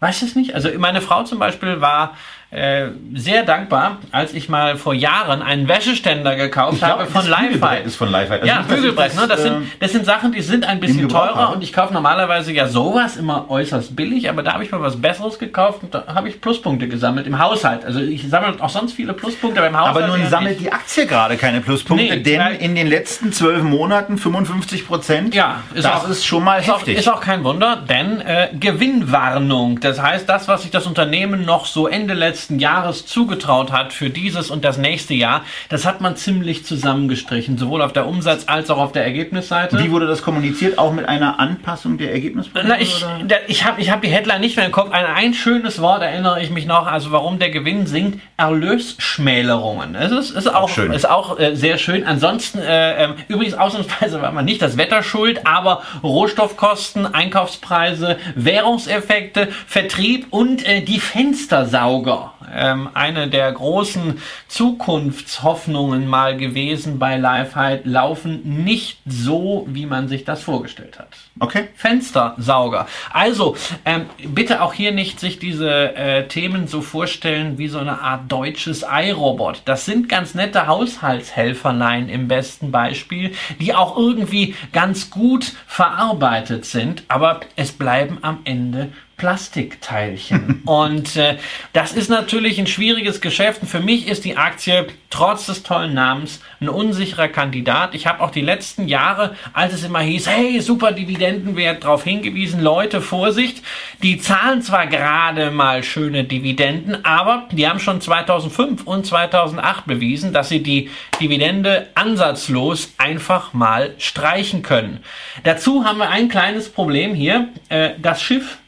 [0.00, 0.54] Weiß es nicht.
[0.54, 2.16] Also meine Frau zum Beispiel war
[2.52, 7.86] äh, sehr dankbar, als ich mal vor Jahren einen Wäscheständer gekauft habe von das Lifeite.
[7.86, 8.42] ist von Lifeite.
[8.42, 9.28] Also ja, Bügelbrett, ne?
[9.28, 11.54] Das sind, das sind Sachen, die sind ein bisschen teurer habe.
[11.54, 15.00] und ich kaufe normalerweise ja sowas immer äußerst billig, aber da habe ich mal was
[15.00, 17.84] Besseres gekauft und da habe ich Pluspunkte gesammelt im Haushalt.
[17.84, 20.04] Also ich sammle auch sonst viele Pluspunkte, aber im Haushalt.
[20.04, 20.66] aber nun sammelt nicht.
[20.66, 25.36] die Aktie gerade keine Pluspunkte, Nee, denn in den letzten zwölf Monaten 55 Prozent.
[25.36, 26.98] Ja, ist das auch- ist schon mal Ist auch, heftig.
[26.98, 31.66] ist auch kein Wunder, denn äh, Gewinnwarnung, das heißt, das, was sich das Unternehmen noch
[31.66, 36.16] so Ende letzten Jahres zugetraut hat für dieses und das nächste Jahr, das hat man
[36.16, 39.78] ziemlich zusammengestrichen, sowohl auf der Umsatz- als auch auf der Ergebnisseite.
[39.78, 40.78] Wie wurde das kommuniziert?
[40.78, 42.68] Auch mit einer Anpassung der Ergebnisprognose?
[42.68, 44.90] Na, ich, da, ich habe ich hab die Headline nicht mehr im Kopf.
[44.90, 48.20] Ein, ein schönes Wort erinnere ich mich noch, also warum der Gewinn sinkt.
[48.36, 49.94] Erlösschmälerungen.
[49.94, 50.92] Es ist, ist auch, schön.
[50.92, 52.04] ist auch äh, sehr schön.
[52.04, 59.48] Ansonsten, äh, ähm, übrigens ausnahmsweise war man nicht das Wetter schuld, aber Rohstoffkosten, Einkaufspreise, Währungseffekte,
[59.66, 62.29] Vertrieb und äh, die Fenstersauger.
[62.52, 70.24] Ähm, eine der großen Zukunftshoffnungen mal gewesen bei Lifehide laufen nicht so, wie man sich
[70.24, 71.08] das vorgestellt hat.
[71.38, 71.68] Okay.
[71.74, 72.86] Fenstersauger.
[73.12, 78.00] Also, ähm, bitte auch hier nicht sich diese äh, Themen so vorstellen wie so eine
[78.00, 79.62] Art deutsches iRobot.
[79.64, 87.04] Das sind ganz nette Haushaltshelferlein im besten Beispiel, die auch irgendwie ganz gut verarbeitet sind,
[87.08, 90.62] aber es bleiben am Ende Plastikteilchen.
[90.64, 91.36] und äh,
[91.74, 93.60] das ist natürlich ein schwieriges Geschäft.
[93.60, 97.94] Und für mich ist die Aktie trotz des tollen Namens ein unsicherer Kandidat.
[97.94, 102.62] Ich habe auch die letzten Jahre, als es immer hieß, hey, super Dividendenwert, darauf hingewiesen,
[102.62, 103.62] Leute, Vorsicht,
[104.02, 110.32] die zahlen zwar gerade mal schöne Dividenden, aber die haben schon 2005 und 2008 bewiesen,
[110.32, 110.88] dass sie die
[111.20, 115.00] Dividende ansatzlos einfach mal streichen können.
[115.42, 117.48] Dazu haben wir ein kleines Problem hier.
[117.68, 118.59] Äh, das Schiff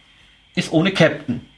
[0.55, 1.49] ist ohne Captain.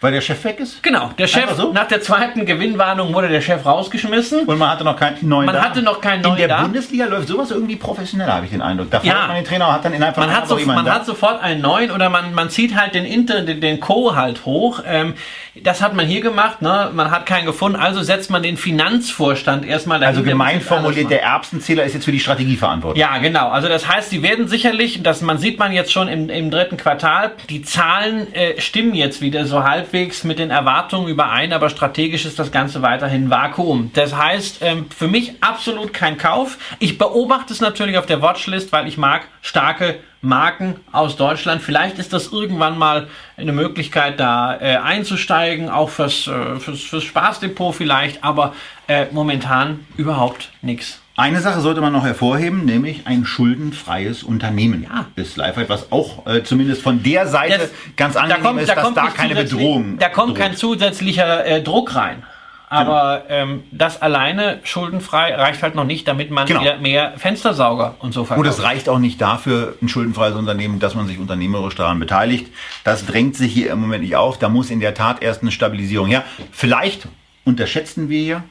[0.00, 0.80] Weil der Chef weg ist?
[0.84, 1.72] Genau, der Chef, so?
[1.72, 4.44] nach der zweiten Gewinnwarnung wurde der Chef rausgeschmissen.
[4.44, 5.62] Und man hatte noch keinen neuen Man da.
[5.64, 6.62] hatte noch keinen neuen In der da.
[6.62, 8.92] Bundesliga läuft sowas irgendwie professioneller, habe ich den Eindruck.
[8.92, 9.26] Da ja.
[9.26, 10.94] man den Trainer hat dann innerhalb von man hat, so, man da.
[10.94, 14.14] hat sofort einen neuen oder man, man zieht halt den Inter, den, den Co.
[14.14, 14.82] halt hoch.
[14.86, 15.14] Ähm,
[15.62, 16.90] das hat man hier gemacht, ne?
[16.94, 20.16] man hat keinen gefunden, also setzt man den Finanzvorstand erstmal dahin.
[20.16, 23.00] Also gemein formuliert, der Erbsenzähler ist jetzt für die Strategie verantwortlich.
[23.00, 23.48] Ja, genau.
[23.48, 26.76] Also das heißt, sie werden sicherlich, das man sieht man jetzt schon im, im dritten
[26.76, 32.26] Quartal, die Zahlen äh, stimmen jetzt wieder so halbwegs mit den Erwartungen überein, aber strategisch
[32.26, 33.90] ist das Ganze weiterhin Vakuum.
[33.94, 36.58] Das heißt, ähm, für mich absolut kein Kauf.
[36.78, 41.62] Ich beobachte es natürlich auf der Watchlist, weil ich mag starke Marken aus Deutschland.
[41.62, 43.06] Vielleicht ist das irgendwann mal
[43.38, 48.54] eine Möglichkeit, da äh, einzusteigen, auch fürs, äh, fürs, fürs Spaßdepot vielleicht, aber
[48.88, 51.00] äh, momentan überhaupt nichts.
[51.18, 55.06] Eine Sache sollte man noch hervorheben, nämlich ein schuldenfreies Unternehmen ja.
[55.16, 58.68] bis Lifeheit, was auch äh, zumindest von der Seite das, ganz angenehm da kommt, ist,
[58.68, 60.38] da dass da keine Bedrohung Da kommt droht.
[60.38, 62.22] kein zusätzlicher äh, Druck rein.
[62.68, 63.40] Aber genau.
[63.40, 66.62] ähm, das alleine schuldenfrei reicht halt noch nicht, damit man genau.
[66.78, 68.46] mehr Fenstersauger und so verkauft.
[68.46, 72.46] Und es reicht auch nicht dafür, ein schuldenfreies Unternehmen, dass man sich unternehmerisch daran beteiligt.
[72.84, 74.38] Das drängt sich hier im Moment nicht auf.
[74.38, 76.22] Da muss in der Tat erst eine Stabilisierung her.
[76.52, 77.08] Vielleicht
[77.44, 78.44] unterschätzen wir hier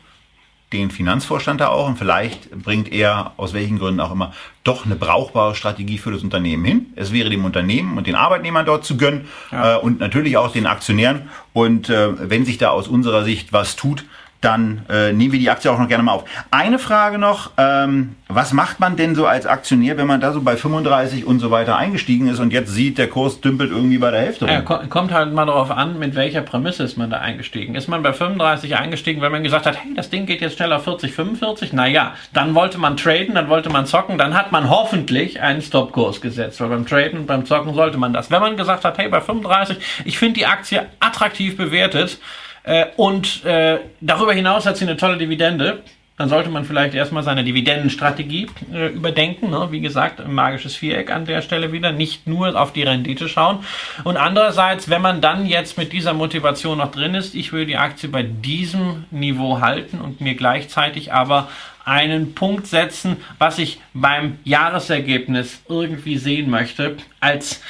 [0.74, 4.34] den Finanzvorstand da auch und vielleicht bringt er aus welchen Gründen auch immer
[4.66, 6.86] doch eine brauchbare Strategie für das Unternehmen hin.
[6.98, 9.76] Es wäre dem Unternehmen und den Arbeitnehmern dort zu gönnen ja.
[9.76, 11.30] äh, und natürlich auch den Aktionären.
[11.54, 14.04] Und äh, wenn sich da aus unserer Sicht was tut,
[14.42, 16.26] dann äh, nehmen wir die Aktie auch noch gerne mal auf.
[16.52, 20.42] Eine Frage noch, ähm, was macht man denn so als Aktionär, wenn man da so
[20.42, 24.12] bei 35 und so weiter eingestiegen ist und jetzt sieht, der Kurs dümpelt irgendwie bei
[24.12, 24.54] der Hälfte rum?
[24.54, 27.74] Ja, kommt halt mal darauf an, mit welcher Prämisse ist man da eingestiegen.
[27.76, 30.80] Ist man bei 35 eingestiegen, wenn man gesagt hat, hey, das Ding geht jetzt schneller
[30.80, 31.74] 40, 45?
[31.74, 36.22] Naja, dann wollte man traden, dann wollte man zocken, dann hat man hoffentlich einen Stopkurs
[36.22, 38.30] gesetzt, weil beim Traden und beim Zocken sollte man das.
[38.30, 42.20] Wenn man gesagt hat, hey, bei 35, ich finde die Aktie attraktiv bewertet,
[42.68, 45.84] äh, und äh, darüber hinaus hat sie eine tolle Dividende.
[46.18, 49.52] Dann sollte man vielleicht erstmal seine Dividendenstrategie äh, überdenken.
[49.52, 49.68] Ne?
[49.72, 51.94] Wie gesagt, ein magisches Viereck an der Stelle wieder.
[51.94, 53.60] Nicht nur auf die Rendite schauen.
[54.04, 57.78] Und andererseits, wenn man dann jetzt mit dieser Motivation noch drin ist, ich will die
[57.78, 61.48] Aktie bei diesem Niveau halten und mir gleichzeitig aber
[61.86, 67.62] einen Punkt setzen, was ich beim Jahresergebnis irgendwie sehen möchte, als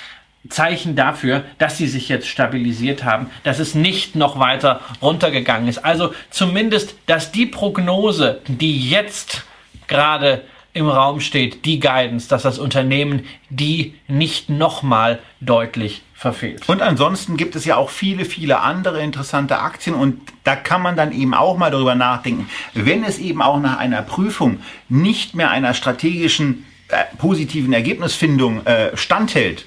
[0.49, 5.79] Zeichen dafür, dass sie sich jetzt stabilisiert haben, dass es nicht noch weiter runtergegangen ist.
[5.79, 9.43] Also zumindest, dass die Prognose, die jetzt
[9.87, 16.67] gerade im Raum steht, die Guidance, dass das Unternehmen die nicht nochmal deutlich verfehlt.
[16.67, 20.95] Und ansonsten gibt es ja auch viele, viele andere interessante Aktien und da kann man
[20.95, 25.51] dann eben auch mal darüber nachdenken, wenn es eben auch nach einer Prüfung nicht mehr
[25.51, 29.65] einer strategischen äh, positiven Ergebnisfindung äh, standhält,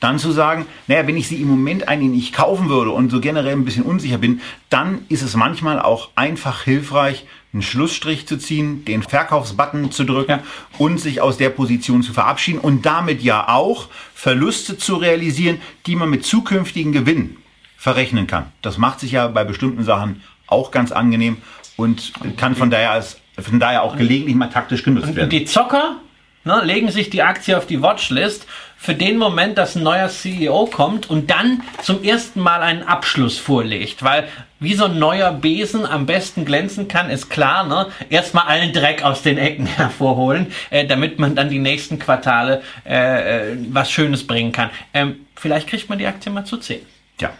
[0.00, 3.20] dann zu sagen, naja, wenn ich sie im Moment eigentlich nicht kaufen würde und so
[3.20, 8.36] generell ein bisschen unsicher bin, dann ist es manchmal auch einfach hilfreich, einen Schlussstrich zu
[8.36, 10.42] ziehen, den Verkaufsbutton zu drücken ja.
[10.76, 15.96] und sich aus der Position zu verabschieden und damit ja auch Verluste zu realisieren, die
[15.96, 17.38] man mit zukünftigen Gewinnen
[17.76, 18.52] verrechnen kann.
[18.60, 21.38] Das macht sich ja bei bestimmten Sachen auch ganz angenehm
[21.76, 25.24] und kann von daher, als, von daher auch gelegentlich mal taktisch genutzt werden.
[25.24, 25.96] Und die Zocker
[26.44, 28.46] ne, legen sich die Aktie auf die Watchlist
[28.80, 33.36] für den Moment, dass ein neuer CEO kommt und dann zum ersten Mal einen Abschluss
[33.36, 34.04] vorlegt.
[34.04, 34.28] Weil
[34.60, 37.88] wie so ein neuer Besen am besten glänzen kann, ist klar, ne?
[38.08, 43.52] Erstmal allen Dreck aus den Ecken hervorholen, äh, damit man dann die nächsten Quartale äh,
[43.52, 44.70] äh, was Schönes bringen kann.
[44.94, 46.80] Ähm, vielleicht kriegt man die Aktie mal zu 10.
[47.20, 47.32] Ja.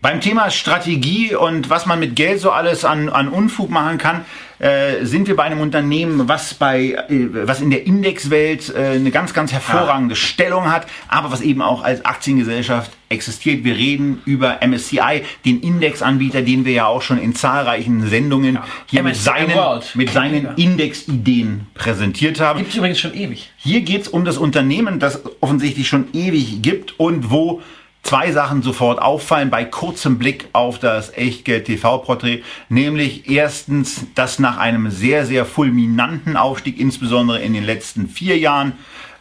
[0.00, 4.24] Beim Thema Strategie und was man mit Geld so alles an, an Unfug machen kann,
[4.60, 9.10] äh, sind wir bei einem Unternehmen, was bei, äh, was in der Indexwelt äh, eine
[9.10, 10.20] ganz, ganz hervorragende ja.
[10.20, 13.64] Stellung hat, aber was eben auch als Aktiengesellschaft existiert.
[13.64, 18.64] Wir reden über MSCI, den Indexanbieter, den wir ja auch schon in zahlreichen Sendungen ja.
[18.86, 19.52] hier mit seinen,
[19.94, 22.60] mit seinen Indexideen präsentiert haben.
[22.60, 23.50] Gibt es übrigens schon ewig.
[23.56, 27.62] Hier geht es um das Unternehmen, das offensichtlich schon ewig gibt und wo
[28.02, 34.56] zwei Sachen sofort auffallen bei kurzem Blick auf das Echtgeld TV-Porträt, nämlich erstens, dass nach
[34.56, 38.72] einem sehr, sehr fulminanten Aufstieg, insbesondere in den letzten vier Jahren,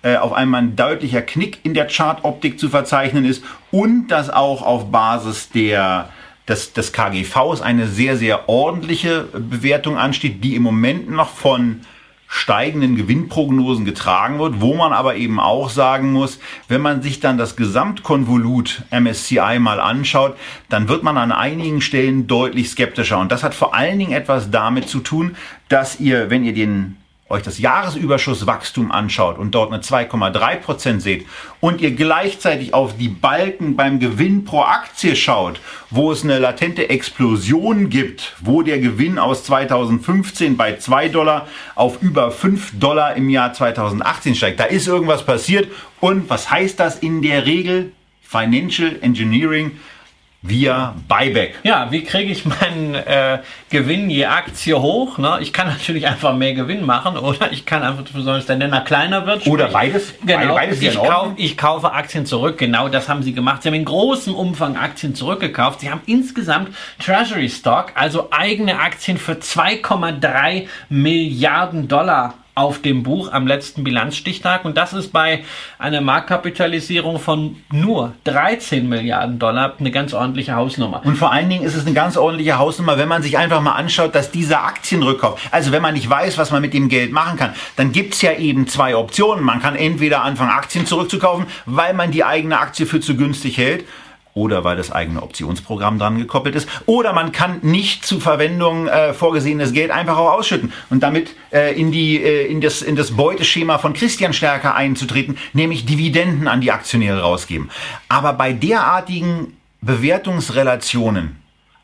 [0.03, 4.61] äh, auf einmal ein deutlicher Knick in der Chartoptik zu verzeichnen ist und dass auch
[4.61, 6.09] auf Basis der
[6.47, 11.81] des, des KGVs eine sehr, sehr ordentliche Bewertung ansteht, die im Moment noch von
[12.27, 17.37] steigenden Gewinnprognosen getragen wird, wo man aber eben auch sagen muss, wenn man sich dann
[17.37, 20.35] das Gesamtkonvolut MSCI mal anschaut,
[20.69, 23.19] dann wird man an einigen Stellen deutlich skeptischer.
[23.19, 25.35] Und das hat vor allen Dingen etwas damit zu tun,
[25.69, 26.97] dass ihr, wenn ihr den
[27.29, 31.25] euch das Jahresüberschusswachstum anschaut und dort eine 2,3 Prozent seht
[31.59, 35.59] und ihr gleichzeitig auf die Balken beim Gewinn pro Aktie schaut,
[35.89, 42.01] wo es eine latente Explosion gibt, wo der Gewinn aus 2015 bei 2 Dollar auf
[42.01, 44.59] über 5 Dollar im Jahr 2018 steigt.
[44.59, 45.67] Da ist irgendwas passiert.
[45.99, 47.91] Und was heißt das in der Regel?
[48.21, 49.71] Financial Engineering
[50.41, 51.55] via Buyback.
[51.63, 55.17] Ja, wie kriege ich meinen äh, Gewinn je Aktie hoch?
[55.17, 55.39] Ne?
[55.41, 58.57] Ich kann natürlich einfach mehr Gewinn machen oder ich kann einfach dafür sorgen, dass der
[58.57, 59.47] Nenner kleiner wird.
[59.47, 60.13] Oder beides.
[60.25, 62.57] Genau, beides ich, kauf, ich kaufe Aktien zurück.
[62.57, 63.63] Genau das haben sie gemacht.
[63.63, 65.81] Sie haben in großem Umfang Aktien zurückgekauft.
[65.81, 73.31] Sie haben insgesamt Treasury Stock, also eigene Aktien für 2,3 Milliarden Dollar auf dem Buch
[73.31, 75.43] am letzten Bilanzstichtag und das ist bei
[75.77, 81.01] einer Marktkapitalisierung von nur 13 Milliarden Dollar eine ganz ordentliche Hausnummer.
[81.05, 83.73] Und vor allen Dingen ist es eine ganz ordentliche Hausnummer, wenn man sich einfach mal
[83.73, 87.37] anschaut, dass dieser Aktienrückkauf, also wenn man nicht weiß, was man mit dem Geld machen
[87.37, 89.43] kann, dann gibt es ja eben zwei Optionen.
[89.43, 93.85] Man kann entweder anfangen, Aktien zurückzukaufen, weil man die eigene Aktie für zu günstig hält
[94.37, 96.69] oder weil das eigene Optionsprogramm dran gekoppelt ist.
[96.85, 101.77] Oder man kann nicht zur Verwendung äh, vorgesehenes Geld einfach auch ausschütten und damit äh,
[101.77, 106.61] in, die, äh, in, das, in das Beuteschema von Christian Stärker einzutreten, nämlich Dividenden an
[106.61, 107.71] die Aktionäre rausgeben.
[108.09, 111.37] Aber bei derartigen Bewertungsrelationen,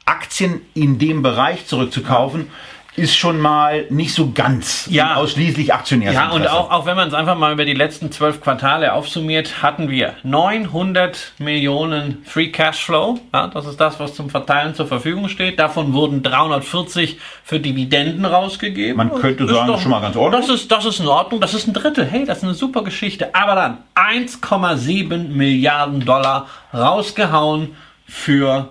[0.06, 2.50] Aktien in dem Bereich zurückzukaufen,
[2.96, 5.16] ist schon mal nicht so ganz ja.
[5.16, 6.12] ausschließlich Aktionär.
[6.12, 9.64] Ja, und auch, auch wenn man es einfach mal über die letzten zwölf Quartale aufsummiert,
[9.64, 13.20] hatten wir 900 Millionen Free Cashflow.
[13.34, 15.58] Ja, das ist das, was zum Verteilen zur Verfügung steht.
[15.58, 18.98] Davon wurden 340 für Dividenden rausgegeben.
[18.98, 20.48] Man könnte sagen, doch, schon mal ganz ordentlich.
[20.48, 21.42] Das ist, das ist in Ordnung.
[21.42, 22.06] Das ist ein Drittel.
[22.06, 23.34] Hey, das ist eine super Geschichte.
[23.34, 27.76] Aber dann 1,7 Milliarden Dollar rausgehauen
[28.06, 28.70] für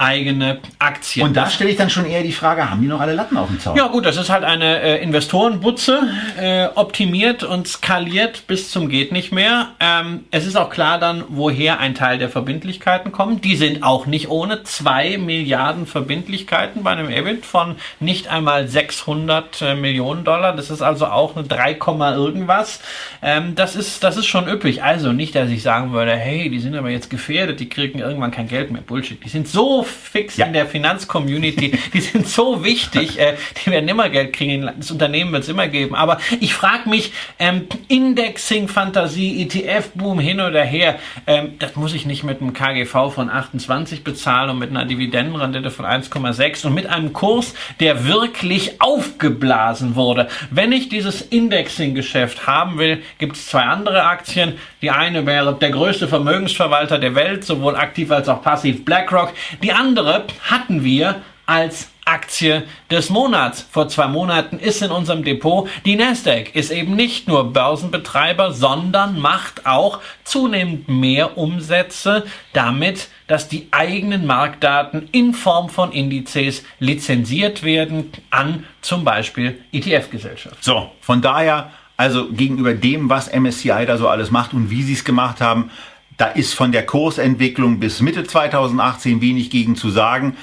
[0.00, 1.26] eigene Aktien.
[1.26, 3.48] Und da stelle ich dann schon eher die Frage, haben die noch alle Latten auf
[3.48, 3.76] dem Zaun?
[3.76, 6.00] Ja gut, das ist halt eine äh, Investorenbutze,
[6.38, 9.68] äh, optimiert und skaliert bis zum geht nicht mehr.
[9.78, 13.44] Ähm, es ist auch klar dann, woher ein Teil der Verbindlichkeiten kommt.
[13.44, 14.62] Die sind auch nicht ohne.
[14.64, 20.56] zwei Milliarden Verbindlichkeiten bei einem EBIT von nicht einmal 600 äh, Millionen Dollar.
[20.56, 21.78] Das ist also auch eine 3,
[22.14, 22.80] irgendwas.
[23.22, 24.82] Ähm, das, ist, das ist schon üppig.
[24.82, 28.30] Also nicht, dass ich sagen würde, hey, die sind aber jetzt gefährdet, die kriegen irgendwann
[28.30, 28.82] kein Geld mehr.
[28.82, 29.22] Bullshit.
[29.24, 30.46] Die sind so fix ja.
[30.46, 31.78] in der Finanzcommunity.
[31.92, 33.18] Die sind so wichtig.
[33.18, 34.70] Äh, die werden immer Geld kriegen.
[34.78, 35.94] Das Unternehmen wird es immer geben.
[35.94, 42.06] Aber ich frage mich, ähm, Indexing, Fantasie, ETF-Boom hin oder her, ähm, das muss ich
[42.06, 46.86] nicht mit einem KGV von 28 bezahlen und mit einer Dividendenrendite von 1,6 und mit
[46.86, 50.28] einem Kurs, der wirklich aufgeblasen wurde.
[50.50, 54.54] Wenn ich dieses Indexing-Geschäft haben will, gibt es zwei andere Aktien.
[54.82, 59.32] Die eine wäre der größte Vermögensverwalter der Welt, sowohl aktiv als auch passiv BlackRock.
[59.62, 63.66] Die andere hatten wir als Aktie des Monats.
[63.70, 69.20] Vor zwei Monaten ist in unserem Depot die Nasdaq, ist eben nicht nur Börsenbetreiber, sondern
[69.20, 77.62] macht auch zunehmend mehr Umsätze damit, dass die eigenen Marktdaten in Form von Indizes lizenziert
[77.62, 80.58] werden an zum Beispiel ETF-Gesellschaften.
[80.60, 84.94] So, von daher also gegenüber dem, was MSCI da so alles macht und wie sie
[84.94, 85.70] es gemacht haben,
[86.16, 90.34] da ist von der Kursentwicklung bis Mitte 2018 wenig gegen zu sagen.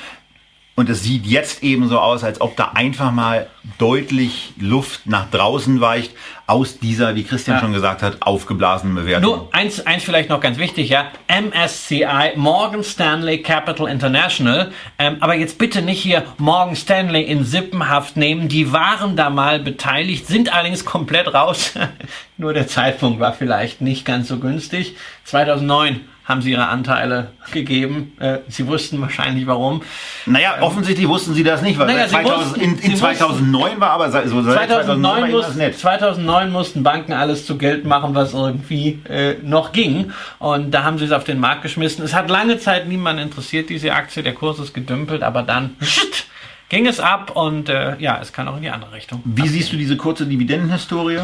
[0.80, 3.48] Und es sieht jetzt eben so aus, als ob da einfach mal
[3.80, 6.12] deutlich Luft nach draußen weicht
[6.46, 7.62] aus dieser, wie Christian ja.
[7.64, 9.24] schon gesagt hat, aufgeblasenen Bewertung.
[9.24, 11.08] Nur eins, eins vielleicht noch ganz wichtig, ja.
[11.28, 14.72] MSCI, Morgan Stanley Capital International.
[15.00, 18.48] Ähm, aber jetzt bitte nicht hier Morgan Stanley in Sippenhaft nehmen.
[18.48, 21.74] Die waren da mal beteiligt, sind allerdings komplett raus.
[22.38, 24.96] Nur der Zeitpunkt war vielleicht nicht ganz so günstig.
[25.24, 28.14] 2009 haben sie ihre Anteile gegeben.
[28.20, 29.82] Äh, sie wussten wahrscheinlich warum.
[30.26, 33.92] Naja, ähm, offensichtlich wussten sie das nicht, weil naja, 2000, wussten, in, in 2009 war
[33.92, 39.36] aber so 2009, 2009, mussten, 2009 mussten Banken alles zu Geld machen, was irgendwie äh,
[39.42, 40.12] noch ging.
[40.40, 42.04] Und da haben sie es auf den Markt geschmissen.
[42.04, 44.22] Es hat lange Zeit niemand interessiert, diese Aktie.
[44.22, 45.78] Der Kurs ist gedümpelt, aber dann
[46.70, 49.22] ging es ab und äh, ja, es kann auch in die andere Richtung.
[49.24, 49.54] Wie abgehen.
[49.54, 51.22] siehst du diese kurze Dividendenhistorie?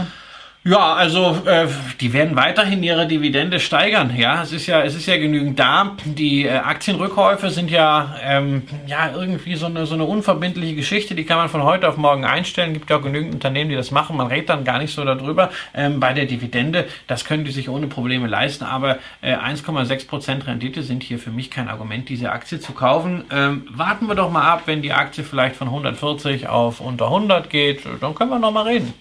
[0.65, 1.67] Ja, also äh,
[1.99, 4.15] die werden weiterhin ihre Dividende steigern.
[4.15, 5.97] Ja, es ist ja, es ist ja genügend da.
[6.06, 11.16] Die äh, Aktienrückkäufe sind ja, ähm, ja irgendwie so eine so eine unverbindliche Geschichte.
[11.16, 12.72] Die kann man von heute auf morgen einstellen.
[12.72, 14.16] Gibt ja auch genügend Unternehmen, die das machen.
[14.16, 15.51] Man redet dann gar nicht so darüber.
[15.74, 18.64] Ähm, bei der Dividende, das können die sich ohne Probleme leisten.
[18.64, 23.26] Aber äh, 1,6 Prozent Rendite sind hier für mich kein Argument, diese Aktie zu kaufen.
[23.32, 27.49] Ähm, warten wir doch mal ab, wenn die Aktie vielleicht von 140 auf unter 100
[27.49, 28.93] geht, dann können wir noch mal reden.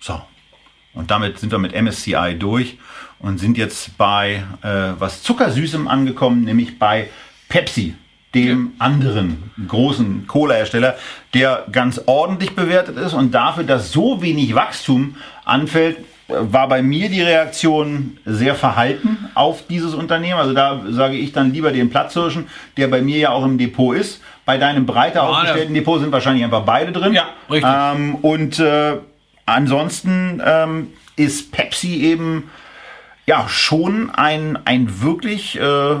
[0.00, 0.20] So,
[0.94, 2.78] und damit sind wir mit MSCI durch
[3.18, 7.08] und sind jetzt bei äh, was Zuckersüßem angekommen, nämlich bei
[7.48, 7.94] Pepsi,
[8.34, 8.84] dem ja.
[8.86, 10.96] anderen großen Cola-Hersteller,
[11.34, 17.08] der ganz ordentlich bewertet ist und dafür, dass so wenig Wachstum anfällt, war bei mir
[17.08, 20.38] die Reaktion sehr verhalten auf dieses Unternehmen.
[20.38, 23.96] Also da sage ich dann lieber den Platzhirschen, der bei mir ja auch im Depot
[23.96, 24.20] ist.
[24.44, 27.12] Bei deinem breiter aufgestellten Depot sind wahrscheinlich einfach beide drin.
[27.12, 27.70] Ja, richtig.
[27.72, 28.98] Ähm, und äh,
[29.46, 32.50] Ansonsten ähm, ist Pepsi eben
[33.26, 35.96] ja schon ein, ein wirklich äh,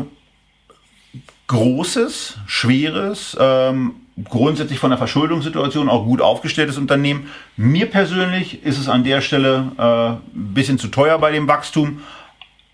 [1.46, 7.28] großes, schweres, ähm, grundsätzlich von der Verschuldungssituation auch gut aufgestelltes Unternehmen.
[7.56, 12.02] Mir persönlich ist es an der Stelle äh, ein bisschen zu teuer bei dem Wachstum,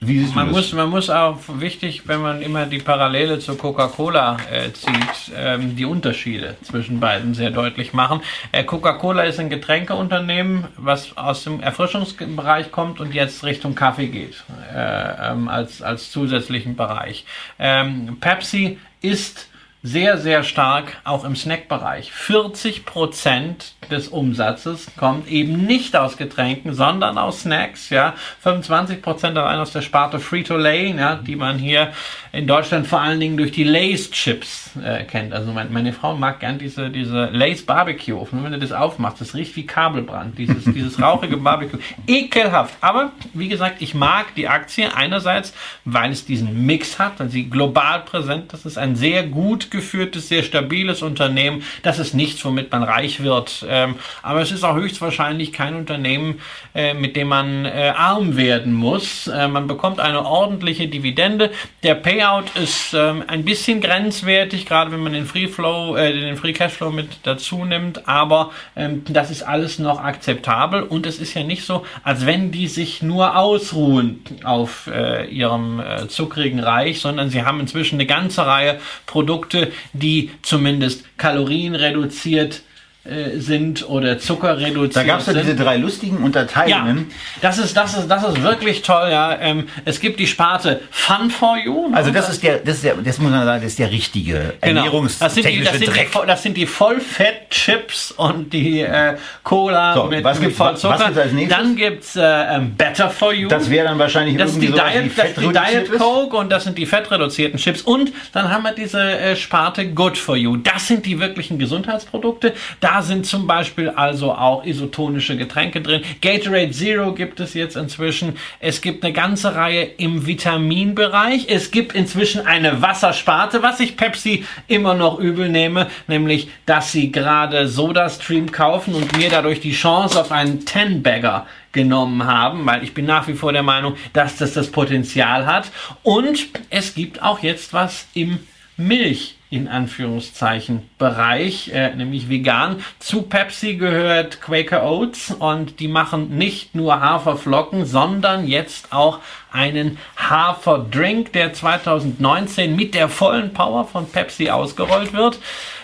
[0.00, 4.36] wie siehst man, muss, man muss auch wichtig, wenn man immer die Parallele zu Coca-Cola
[4.52, 8.20] äh, zieht, ähm, die Unterschiede zwischen beiden sehr deutlich machen.
[8.52, 14.44] Äh, Coca-Cola ist ein Getränkeunternehmen, was aus dem Erfrischungsbereich kommt und jetzt Richtung Kaffee geht,
[14.74, 17.24] äh, ähm, als, als zusätzlichen Bereich.
[17.58, 19.48] Ähm, Pepsi ist
[19.86, 22.10] sehr, sehr stark auch im Snackbereich.
[22.10, 27.90] 40 Prozent des Umsatzes kommt eben nicht aus Getränken, sondern aus Snacks.
[27.90, 31.92] Ja, 25 Prozent allein aus der Sparte Frito-Lay, ja, die man hier
[32.36, 35.32] in Deutschland vor allen Dingen durch die Lace Chips äh, kennt.
[35.32, 38.14] Also mein, meine Frau mag gern diese diese Lace Barbecue.
[38.14, 40.36] Und wenn du das aufmachst, das riecht wie Kabelbrand.
[40.36, 42.74] Dieses dieses rauchige Barbecue, ekelhaft.
[42.82, 45.54] Aber wie gesagt, ich mag die Aktie einerseits,
[45.86, 48.52] weil es diesen Mix hat, weil sie global präsent.
[48.52, 51.62] Das ist ein sehr gut geführtes, sehr stabiles Unternehmen.
[51.82, 53.64] Das ist nichts, womit man reich wird.
[53.66, 56.40] Ähm, aber es ist auch höchstwahrscheinlich kein Unternehmen,
[56.74, 59.26] äh, mit dem man äh, arm werden muss.
[59.26, 61.50] Äh, man bekommt eine ordentliche Dividende.
[61.82, 62.25] Der Payout
[62.58, 66.90] ist ähm, ein bisschen grenzwertig, gerade wenn man den Free Flow, äh, den Free Cashflow
[66.90, 68.08] mit dazu nimmt.
[68.08, 72.50] Aber ähm, das ist alles noch akzeptabel und es ist ja nicht so, als wenn
[72.50, 78.06] die sich nur ausruhen auf äh, ihrem äh, zuckrigen Reich, sondern sie haben inzwischen eine
[78.06, 82.62] ganze Reihe Produkte, die zumindest Kalorien reduziert
[83.08, 86.98] äh, sind oder Zucker reduziert Da gab es ja diese drei lustigen Unterteilungen.
[86.98, 89.38] Ja, das ist, das ist, das ist wirklich toll, ja.
[89.40, 91.90] Ähm, es gibt die Sparte Fun for You.
[91.92, 94.54] Also das ist der, das ist der, das muss man sagen, das ist der richtige
[94.60, 94.84] genau.
[94.84, 96.12] ernährungstechnische das sind die, das Dreck.
[96.12, 100.58] Sind die, das sind die Vollfett-Chips und die äh, Cola so, mit, was mit gibt's,
[100.58, 100.94] Vollzucker.
[100.94, 101.58] Was gibt's als nächstes?
[101.58, 103.48] Dann gibt's äh, um, Better for You.
[103.48, 106.36] Das wäre dann wahrscheinlich das irgendwie ist die Diet, so, das ist die Diet Coke
[106.36, 107.82] und das sind die fettreduzierten Chips.
[107.82, 110.56] Und dann haben wir diese äh, Sparte Good for You.
[110.56, 112.54] Das sind die wirklichen Gesundheitsprodukte.
[112.80, 116.02] Da sind zum Beispiel also auch isotonische Getränke drin.
[116.20, 118.36] Gatorade Zero gibt es jetzt inzwischen.
[118.60, 121.46] Es gibt eine ganze Reihe im Vitaminbereich.
[121.48, 127.12] Es gibt inzwischen eine Wassersparte, was ich Pepsi immer noch übel nehme, nämlich, dass sie
[127.12, 132.94] gerade SodaStream kaufen und mir dadurch die Chance auf einen Ten-Bagger genommen haben, weil ich
[132.94, 135.70] bin nach wie vor der Meinung, dass das das Potenzial hat.
[136.02, 138.38] Und es gibt auch jetzt was im
[138.76, 142.84] Milch in Anführungszeichen Bereich, äh, nämlich vegan.
[142.98, 149.20] Zu Pepsi gehört Quaker Oats und die machen nicht nur Haferflocken, sondern jetzt auch
[149.52, 155.38] einen Haferdrink, der 2019 mit der vollen Power von Pepsi ausgerollt wird.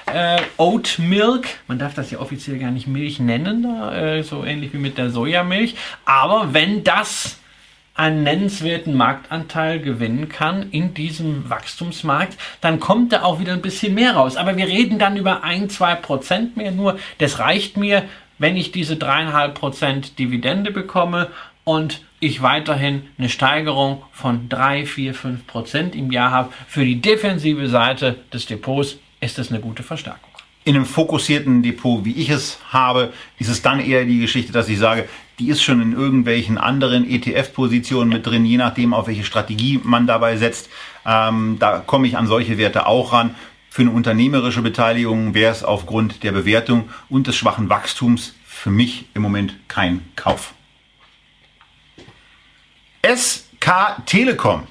[0.07, 4.73] Äh, Oat Milk, man darf das ja offiziell gar nicht Milch nennen, äh, so ähnlich
[4.73, 7.39] wie mit der Sojamilch, aber wenn das
[8.03, 13.95] einen nennenswerten Marktanteil gewinnen kann in diesem Wachstumsmarkt, dann kommt da auch wieder ein bisschen
[13.95, 14.37] mehr raus.
[14.37, 16.99] Aber wir reden dann über ein, zwei Prozent mehr nur.
[17.19, 18.03] Das reicht mir,
[18.39, 21.31] wenn ich diese dreieinhalb Prozent Dividende bekomme
[21.63, 26.53] und ich weiterhin eine Steigerung von drei, vier, fünf Prozent im Jahr habe.
[26.67, 30.33] Für die defensive Seite des Depots ist das eine gute Verstärkung
[30.65, 34.69] in einem fokussierten Depot, wie ich es habe, ist es dann eher die Geschichte, dass
[34.69, 39.25] ich sage, die ist schon in irgendwelchen anderen ETF-Positionen mit drin, je nachdem, auf welche
[39.25, 40.69] Strategie man dabei setzt.
[41.07, 43.35] Ähm, da komme ich an solche Werte auch ran.
[43.71, 49.07] Für eine unternehmerische Beteiligung wäre es aufgrund der Bewertung und des schwachen Wachstums für mich
[49.15, 50.55] im Moment kein Kauf.
[53.05, 54.65] SK Telekom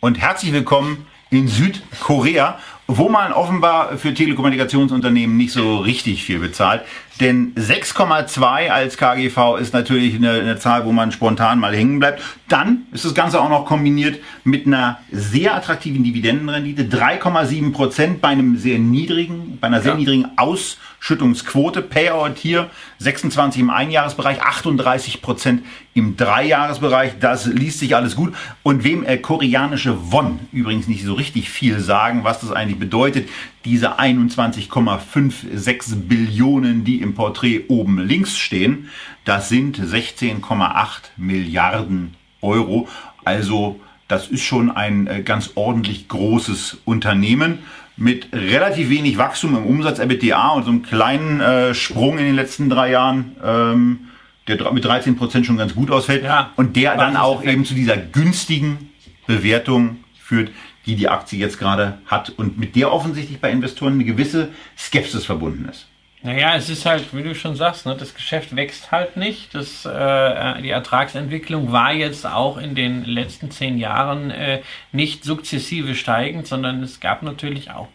[0.00, 6.82] und herzlich willkommen in Südkorea wo man offenbar für Telekommunikationsunternehmen nicht so richtig viel bezahlt.
[7.20, 12.20] Denn 6,2 als KGV ist natürlich eine, eine, Zahl, wo man spontan mal hängen bleibt.
[12.48, 16.84] Dann ist das Ganze auch noch kombiniert mit einer sehr attraktiven Dividendenrendite.
[16.84, 19.98] 3,7 Prozent bei einem sehr niedrigen, bei einer sehr ja.
[19.98, 21.82] niedrigen Ausschüttungsquote.
[21.82, 27.12] Payout hier 26 im Einjahresbereich, 38 Prozent im Dreijahresbereich.
[27.20, 28.34] Das liest sich alles gut.
[28.64, 33.28] Und wem äh, koreanische Won übrigens nicht so richtig viel sagen, was das eigentlich bedeutet,
[33.64, 38.90] diese 21,56 Billionen, die im Porträt oben links stehen,
[39.24, 42.88] das sind 16,8 Milliarden Euro.
[43.24, 47.60] Also das ist schon ein äh, ganz ordentlich großes Unternehmen
[47.96, 52.34] mit relativ wenig Wachstum im Umsatz EBITDA und so einem kleinen äh, Sprung in den
[52.34, 54.00] letzten drei Jahren, ähm,
[54.46, 57.74] der mit 13 Prozent schon ganz gut ausfällt ja, und der dann auch eben zu
[57.74, 58.90] dieser günstigen
[59.26, 60.50] Bewertung führt,
[60.86, 65.24] die die Aktie jetzt gerade hat und mit der offensichtlich bei Investoren eine gewisse Skepsis
[65.24, 65.86] verbunden ist.
[66.22, 69.54] Naja, es ist halt, wie du schon sagst, ne, das Geschäft wächst halt nicht.
[69.54, 75.94] Das, äh, die Ertragsentwicklung war jetzt auch in den letzten zehn Jahren äh, nicht sukzessive
[75.94, 77.88] steigend, sondern es gab natürlich auch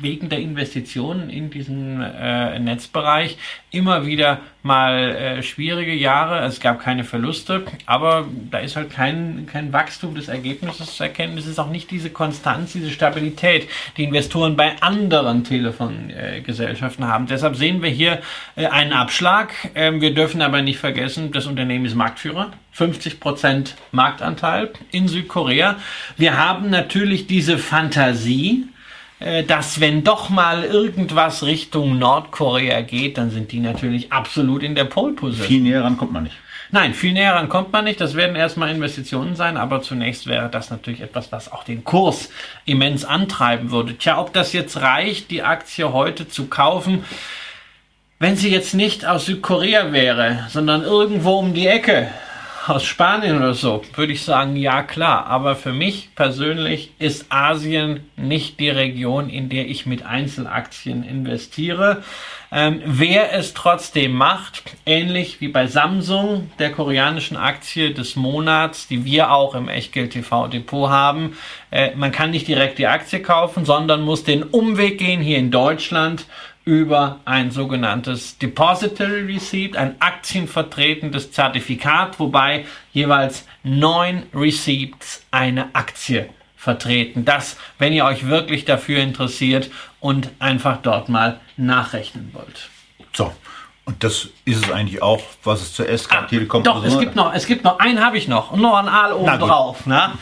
[0.00, 3.38] wegen der Investitionen in diesen äh, Netzbereich
[3.70, 6.44] immer wieder mal äh, schwierige Jahre.
[6.44, 11.38] Es gab keine Verluste, aber da ist halt kein, kein Wachstum des Ergebnisses zu erkennen.
[11.38, 17.26] Es ist auch nicht diese Konstanz, diese Stabilität, die Investoren bei anderen Telefongesellschaften äh, haben.
[17.26, 18.20] Deshalb sehen wir hier
[18.56, 19.52] äh, einen Abschlag.
[19.74, 22.52] Ähm, wir dürfen aber nicht vergessen, das Unternehmen ist Marktführer.
[22.72, 25.76] 50 Prozent Marktanteil in Südkorea.
[26.16, 28.66] Wir haben natürlich diese Fantasie,
[29.46, 34.84] dass wenn doch mal irgendwas Richtung Nordkorea geht, dann sind die natürlich absolut in der
[34.84, 35.46] Pole Position.
[35.46, 36.36] Viel näher ran kommt man nicht.
[36.74, 38.00] Nein, viel näher ran kommt man nicht.
[38.00, 42.30] Das werden erstmal Investitionen sein, aber zunächst wäre das natürlich etwas, was auch den Kurs
[42.64, 43.98] immens antreiben würde.
[43.98, 47.04] Tja, ob das jetzt reicht, die Aktie heute zu kaufen,
[48.18, 52.08] wenn sie jetzt nicht aus Südkorea wäre, sondern irgendwo um die Ecke,
[52.66, 55.26] aus Spanien oder so, würde ich sagen, ja klar.
[55.26, 62.02] Aber für mich persönlich ist Asien nicht die Region, in der ich mit Einzelaktien investiere.
[62.54, 69.04] Ähm, wer es trotzdem macht, ähnlich wie bei Samsung, der koreanischen Aktie des Monats, die
[69.06, 71.36] wir auch im Echtgeld TV Depot haben,
[71.70, 75.50] äh, man kann nicht direkt die Aktie kaufen, sondern muss den Umweg gehen hier in
[75.50, 76.26] Deutschland
[76.64, 87.24] über ein sogenanntes Depository Receipt, ein aktienvertretendes Zertifikat, wobei jeweils neun Receipts eine Aktie vertreten.
[87.24, 92.68] Das, wenn ihr euch wirklich dafür interessiert und einfach dort mal nachrechnen wollt.
[93.12, 93.32] So.
[93.84, 97.16] Und das ist es eigentlich auch, was es zur SK ah, Telekom Doch, es gibt
[97.16, 99.86] noch, es gibt noch, einen habe ich noch und noch ein Aal oben drauf.
[99.86, 100.12] Ne?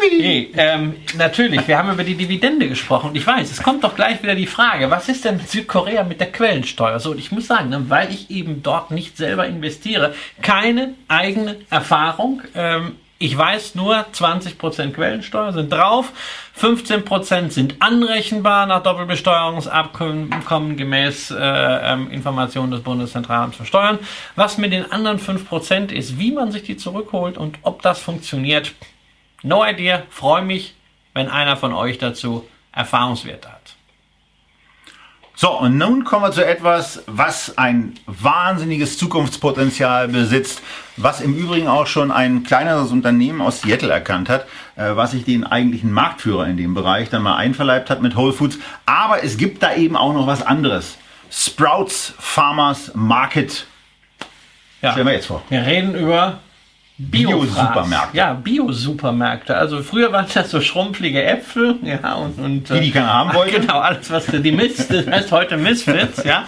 [0.00, 3.94] Nee, ähm, natürlich, wir haben über die Dividende gesprochen und ich weiß, es kommt doch
[3.94, 7.00] gleich wieder die Frage, was ist denn mit Südkorea mit der Quellensteuer?
[7.00, 11.56] So, und ich muss sagen, ne, weil ich eben dort nicht selber investiere, keine eigene
[11.70, 12.42] Erfahrung.
[12.54, 16.12] Ähm, ich weiß nur, 20% Quellensteuer sind drauf,
[16.60, 24.00] 15% sind anrechenbar nach Doppelbesteuerungsabkommen gemäß äh, ähm, Informationen des Bundeszentralamts für Steuern.
[24.34, 28.72] Was mit den anderen 5% ist, wie man sich die zurückholt und ob das funktioniert,
[29.42, 30.74] No idea, freue mich,
[31.14, 33.62] wenn einer von euch dazu Erfahrungswerte hat.
[35.34, 40.62] So, und nun kommen wir zu etwas, was ein wahnsinniges Zukunftspotenzial besitzt,
[40.96, 45.24] was im Übrigen auch schon ein kleineres Unternehmen aus Seattle erkannt hat, äh, was sich
[45.24, 48.58] den eigentlichen Marktführer in dem Bereich dann mal einverleibt hat mit Whole Foods.
[48.86, 50.98] Aber es gibt da eben auch noch was anderes.
[51.30, 53.66] Sprouts Farmers Market.
[54.82, 54.92] Ja.
[54.92, 55.42] Stellen wir jetzt vor.
[55.48, 56.38] Wir reden über
[57.10, 58.16] Bio-Supermärkte.
[58.16, 59.56] Ja, Bio-Supermärkte.
[59.56, 63.60] Also früher waren das so schrumpflige Äpfel, ja, und, und die, die keiner haben wollte.
[63.60, 66.44] Genau, alles was die Mist, das heißt heute Misfits, ja.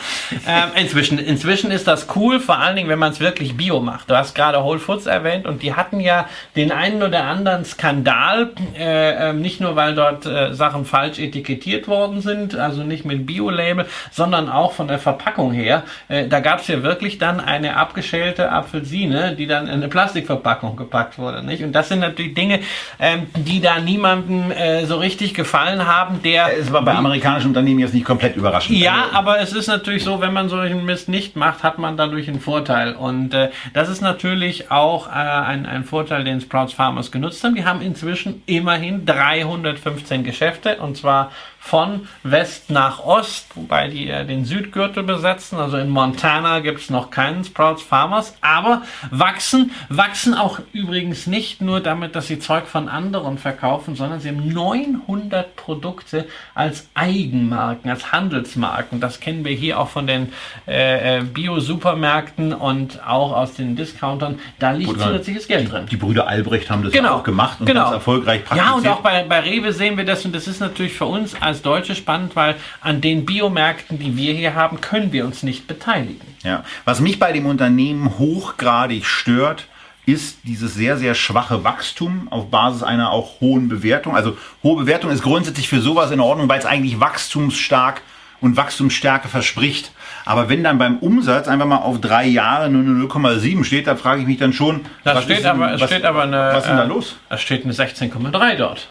[0.47, 4.11] Ähm, inzwischen, inzwischen ist das cool, vor allen Dingen, wenn man es wirklich Bio macht.
[4.11, 8.51] Du hast gerade Whole Foods erwähnt und die hatten ja den einen oder anderen Skandal,
[8.79, 13.27] äh, äh, nicht nur weil dort äh, Sachen falsch etikettiert worden sind, also nicht mit
[13.27, 15.83] Bio-Label, sondern auch von der Verpackung her.
[16.09, 20.43] Äh, da gab es ja wirklich dann eine abgeschälte Apfelsine, die dann in eine Plastikverpackung
[20.45, 21.42] Verpackung gepackt wurde.
[21.42, 21.62] Nicht?
[21.62, 22.61] Und das sind natürlich Dinge,
[23.01, 26.22] ähm, die da niemandem äh, so richtig gefallen haben.
[26.22, 28.78] Der es war bei amerikanischen Unternehmen jetzt nicht komplett überraschend.
[28.78, 31.97] Ja, also, aber es ist natürlich so, wenn man solchen Mist nicht macht, hat man
[31.97, 32.92] dadurch einen Vorteil.
[32.92, 37.55] Und äh, das ist natürlich auch äh, ein, ein Vorteil, den Sprouts Farmers genutzt haben.
[37.55, 41.30] Die haben inzwischen immerhin 315 Geschäfte und zwar
[41.65, 45.57] von West nach Ost, wobei die äh, den Südgürtel besetzen.
[45.57, 51.62] Also in Montana gibt es noch keinen Sprouts Farmers, aber wachsen, wachsen auch übrigens nicht
[51.62, 57.91] nur damit, dass sie Zeug von anderen verkaufen, sondern sie haben 900 Produkte als Eigenmarken,
[57.91, 59.01] als Handelsmarken.
[59.01, 60.35] Das kennen wir hier auch von den
[60.69, 64.39] äh, äh Bio-Supermärkten und auch aus den Discountern.
[64.59, 65.87] Da liegt Bruder, zusätzliches Geld drin.
[65.91, 67.85] Die Brüder Albrecht haben das genau, auch gemacht und genau.
[67.85, 68.71] ganz erfolgreich praktiziert.
[68.71, 71.35] Ja, und auch bei, bei Rewe sehen wir das und das ist natürlich für uns
[71.41, 75.43] als als Deutsche spannend, weil an den Biomärkten, die wir hier haben, können wir uns
[75.43, 76.27] nicht beteiligen.
[76.43, 76.65] Ja.
[76.85, 79.67] Was mich bei dem Unternehmen hochgradig stört,
[80.07, 84.15] ist dieses sehr, sehr schwache Wachstum auf Basis einer auch hohen Bewertung.
[84.15, 88.03] Also hohe Bewertung ist grundsätzlich für sowas in Ordnung, weil es eigentlich wachstumsstark
[88.41, 89.93] und Wachstumsstärke verspricht.
[90.27, 93.97] Aber wenn dann beim Umsatz einfach mal auf drei Jahre nur eine 0,7 steht, da
[93.97, 96.65] frage ich mich dann schon, das was, steht ist, aber, was, steht aber eine, was
[96.65, 97.17] ist denn da äh, los?
[97.31, 98.89] Es steht eine 16,3 dort.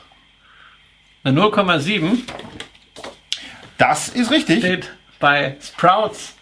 [1.26, 2.20] Eine 0,7.
[3.78, 4.60] Das ist richtig.
[4.60, 6.36] Steht bei Sprouts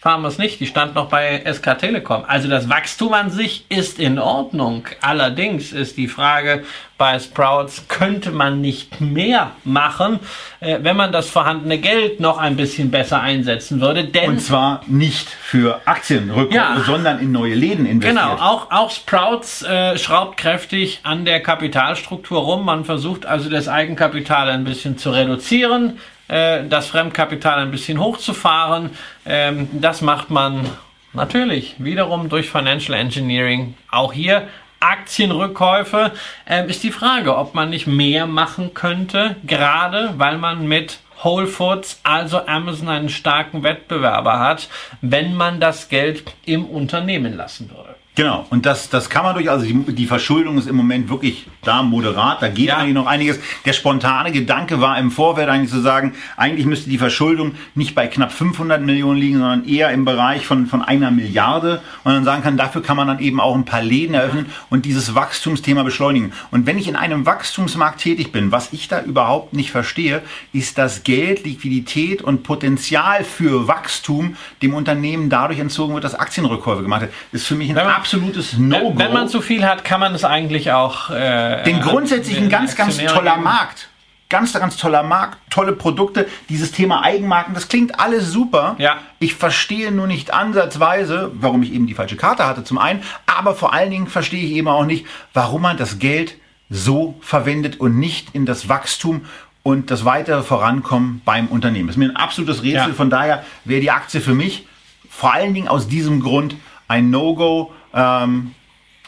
[0.00, 0.60] Farmers nicht.
[0.60, 2.24] Die stand noch bei SK Telekom.
[2.26, 4.84] Also das Wachstum an sich ist in Ordnung.
[5.02, 6.64] Allerdings ist die Frage
[6.96, 10.18] bei Sprouts, könnte man nicht mehr machen,
[10.60, 14.04] äh, wenn man das vorhandene Geld noch ein bisschen besser einsetzen würde.
[14.04, 18.16] Denn Und zwar nicht für Aktienrückkäufe, ja, sondern in neue Läden investiert.
[18.16, 22.64] Genau, auch, auch Sprouts äh, schraubt kräftig an der Kapitalstruktur rum.
[22.64, 25.98] Man versucht also das Eigenkapital ein bisschen zu reduzieren
[26.30, 28.90] äh, das Fremdkapital ein bisschen hochzufahren.
[29.26, 30.64] Ähm, das macht man
[31.12, 33.74] natürlich wiederum durch Financial Engineering.
[33.90, 34.46] Auch hier
[34.78, 36.12] Aktienrückkäufe
[36.46, 41.46] ähm, ist die Frage, ob man nicht mehr machen könnte, gerade weil man mit Whole
[41.46, 44.68] Foods, also Amazon, einen starken Wettbewerber hat,
[45.02, 47.96] wenn man das Geld im Unternehmen lassen würde.
[48.14, 51.46] Genau, und das, das kann man durch, also die, die Verschuldung ist im Moment wirklich
[51.62, 52.78] da moderat, da geht ja.
[52.78, 53.38] eigentlich noch einiges.
[53.64, 58.06] Der spontane Gedanke war im Vorfeld eigentlich zu sagen, eigentlich müsste die Verschuldung nicht bei
[58.06, 61.82] knapp 500 Millionen liegen, sondern eher im Bereich von, von einer Milliarde.
[62.04, 64.86] Und dann sagen kann, dafür kann man dann eben auch ein paar Läden eröffnen und
[64.86, 66.32] dieses Wachstumsthema beschleunigen.
[66.50, 70.78] Und wenn ich in einem Wachstumsmarkt tätig bin, was ich da überhaupt nicht verstehe, ist
[70.78, 77.08] das Geld, Liquidität und Potenzial für Wachstum dem Unternehmen dadurch entzogen wird, dass Aktienrückkäufe gemacht.
[77.32, 78.98] Das ist für mich ein absolutes No-Go.
[78.98, 81.10] Wenn man zu viel hat, kann man es eigentlich auch.
[81.10, 83.44] Äh, Den grundsätzlich ein ganz, ganz toller geben.
[83.44, 83.88] Markt.
[84.28, 86.28] Ganz, ganz toller Markt, tolle Produkte.
[86.48, 88.76] Dieses Thema Eigenmarken, das klingt alles super.
[88.78, 88.98] Ja.
[89.18, 93.02] Ich verstehe nur nicht ansatzweise, warum ich eben die falsche Karte hatte, zum einen.
[93.26, 96.36] Aber vor allen Dingen verstehe ich eben auch nicht, warum man das Geld
[96.68, 99.22] so verwendet und nicht in das Wachstum
[99.64, 101.88] und das weitere Vorankommen beim Unternehmen.
[101.88, 102.90] Das ist mir ein absolutes Rätsel.
[102.90, 102.94] Ja.
[102.94, 104.64] Von daher wäre die Aktie für mich
[105.10, 106.56] vor allen Dingen aus diesem Grund
[106.88, 107.72] ein No-Go.
[107.92, 108.54] Ähm,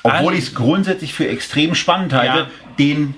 [0.02, 2.46] obwohl ich es grundsätzlich für extrem spannend halte, ja.
[2.78, 3.14] den,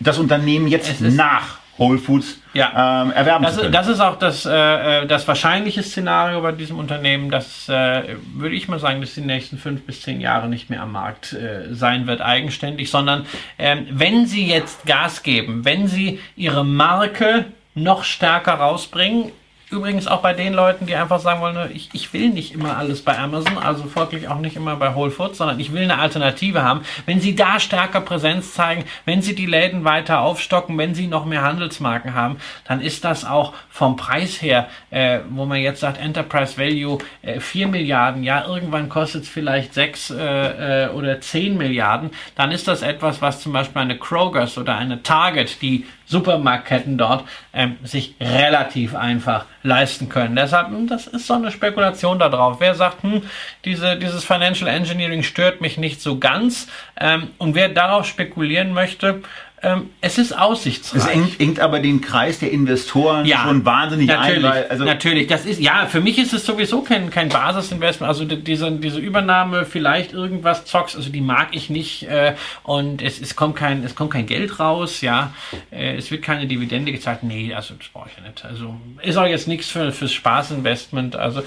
[0.00, 3.02] das Unternehmen jetzt nach Whole Foods ja.
[3.02, 3.72] ähm, erwerben das, zu können.
[3.72, 8.68] Das ist auch das, äh, das wahrscheinliche Szenario bei diesem Unternehmen, das äh, würde ich
[8.68, 12.06] mal sagen, dass die nächsten fünf bis zehn Jahre nicht mehr am Markt äh, sein
[12.08, 13.26] wird, eigenständig, sondern
[13.58, 19.30] ähm, wenn sie jetzt Gas geben, wenn sie ihre Marke noch stärker rausbringen,
[19.70, 23.02] Übrigens auch bei den Leuten, die einfach sagen wollen, ich, ich will nicht immer alles
[23.02, 26.62] bei Amazon, also folglich auch nicht immer bei Whole Foods, sondern ich will eine Alternative
[26.62, 26.80] haben.
[27.04, 31.26] Wenn sie da stärker Präsenz zeigen, wenn sie die Läden weiter aufstocken, wenn sie noch
[31.26, 36.00] mehr Handelsmarken haben, dann ist das auch vom Preis her, äh, wo man jetzt sagt,
[36.00, 41.58] Enterprise Value äh, 4 Milliarden, ja, irgendwann kostet es vielleicht 6 äh, äh, oder 10
[41.58, 46.98] Milliarden, dann ist das etwas, was zum Beispiel eine Krogers oder eine Target, die Supermarktketten
[46.98, 50.36] dort ähm, sich relativ einfach leisten können.
[50.36, 52.60] Deshalb, hm, das ist so eine Spekulation darauf.
[52.60, 53.22] Wer sagt, hm,
[53.64, 59.22] diese, dieses Financial Engineering stört mich nicht so ganz ähm, und wer darauf spekulieren möchte,
[59.62, 61.02] ähm, es ist aussichtsreich.
[61.02, 64.50] Es engt, engt, aber den Kreis der Investoren ja, schon wahnsinnig natürlich, ein.
[64.50, 68.08] Weil, also natürlich, das ist, ja, für mich ist es sowieso kein, kein Basisinvestment.
[68.08, 73.20] Also diese, diese Übernahme, vielleicht irgendwas zocks, also die mag ich nicht äh, und es,
[73.20, 75.32] es, kommt kein, es kommt kein Geld raus, ja.
[75.72, 77.24] Äh, es wird keine Dividende gezahlt.
[77.24, 78.44] Nee, also das brauche ich ja nicht.
[78.44, 81.16] Also ist auch jetzt nichts für, fürs Spaßinvestment.
[81.16, 81.42] Also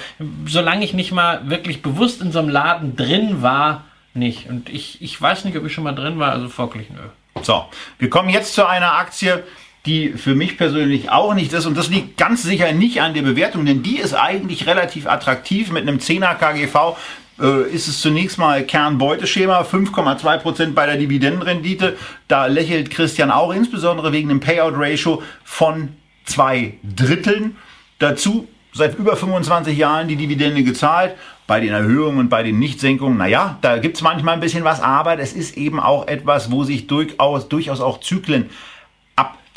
[0.46, 4.50] solange ich nicht mal wirklich bewusst in so einem Laden drin war, nicht.
[4.50, 7.00] Und ich, ich weiß nicht, ob ich schon mal drin war, also folglich nö.
[7.46, 7.66] So,
[8.00, 9.44] wir kommen jetzt zu einer Aktie,
[9.86, 11.66] die für mich persönlich auch nicht ist.
[11.66, 15.72] Und das liegt ganz sicher nicht an der Bewertung, denn die ist eigentlich relativ attraktiv.
[15.72, 16.98] Mit einem 10er KGV
[17.40, 21.98] äh, ist es zunächst mal Kernbeuteschema, 5,2% bei der Dividendenrendite.
[22.28, 25.90] Da lächelt Christian auch insbesondere wegen einem Payout-Ratio von
[26.26, 27.58] zwei Dritteln.
[27.98, 31.16] Dazu seit über 25 Jahren die Dividende gezahlt.
[31.48, 34.82] Bei den Erhöhungen und bei den Nichtsenkungen, naja, da gibt es manchmal ein bisschen was,
[34.82, 38.50] aber es ist eben auch etwas, wo sich durchaus, durchaus auch Zyklen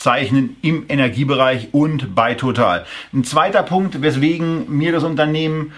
[0.04, 2.84] zeichnen im Energiebereich und bei Total.
[3.12, 5.72] Ein zweiter Punkt, weswegen mir das Unternehmen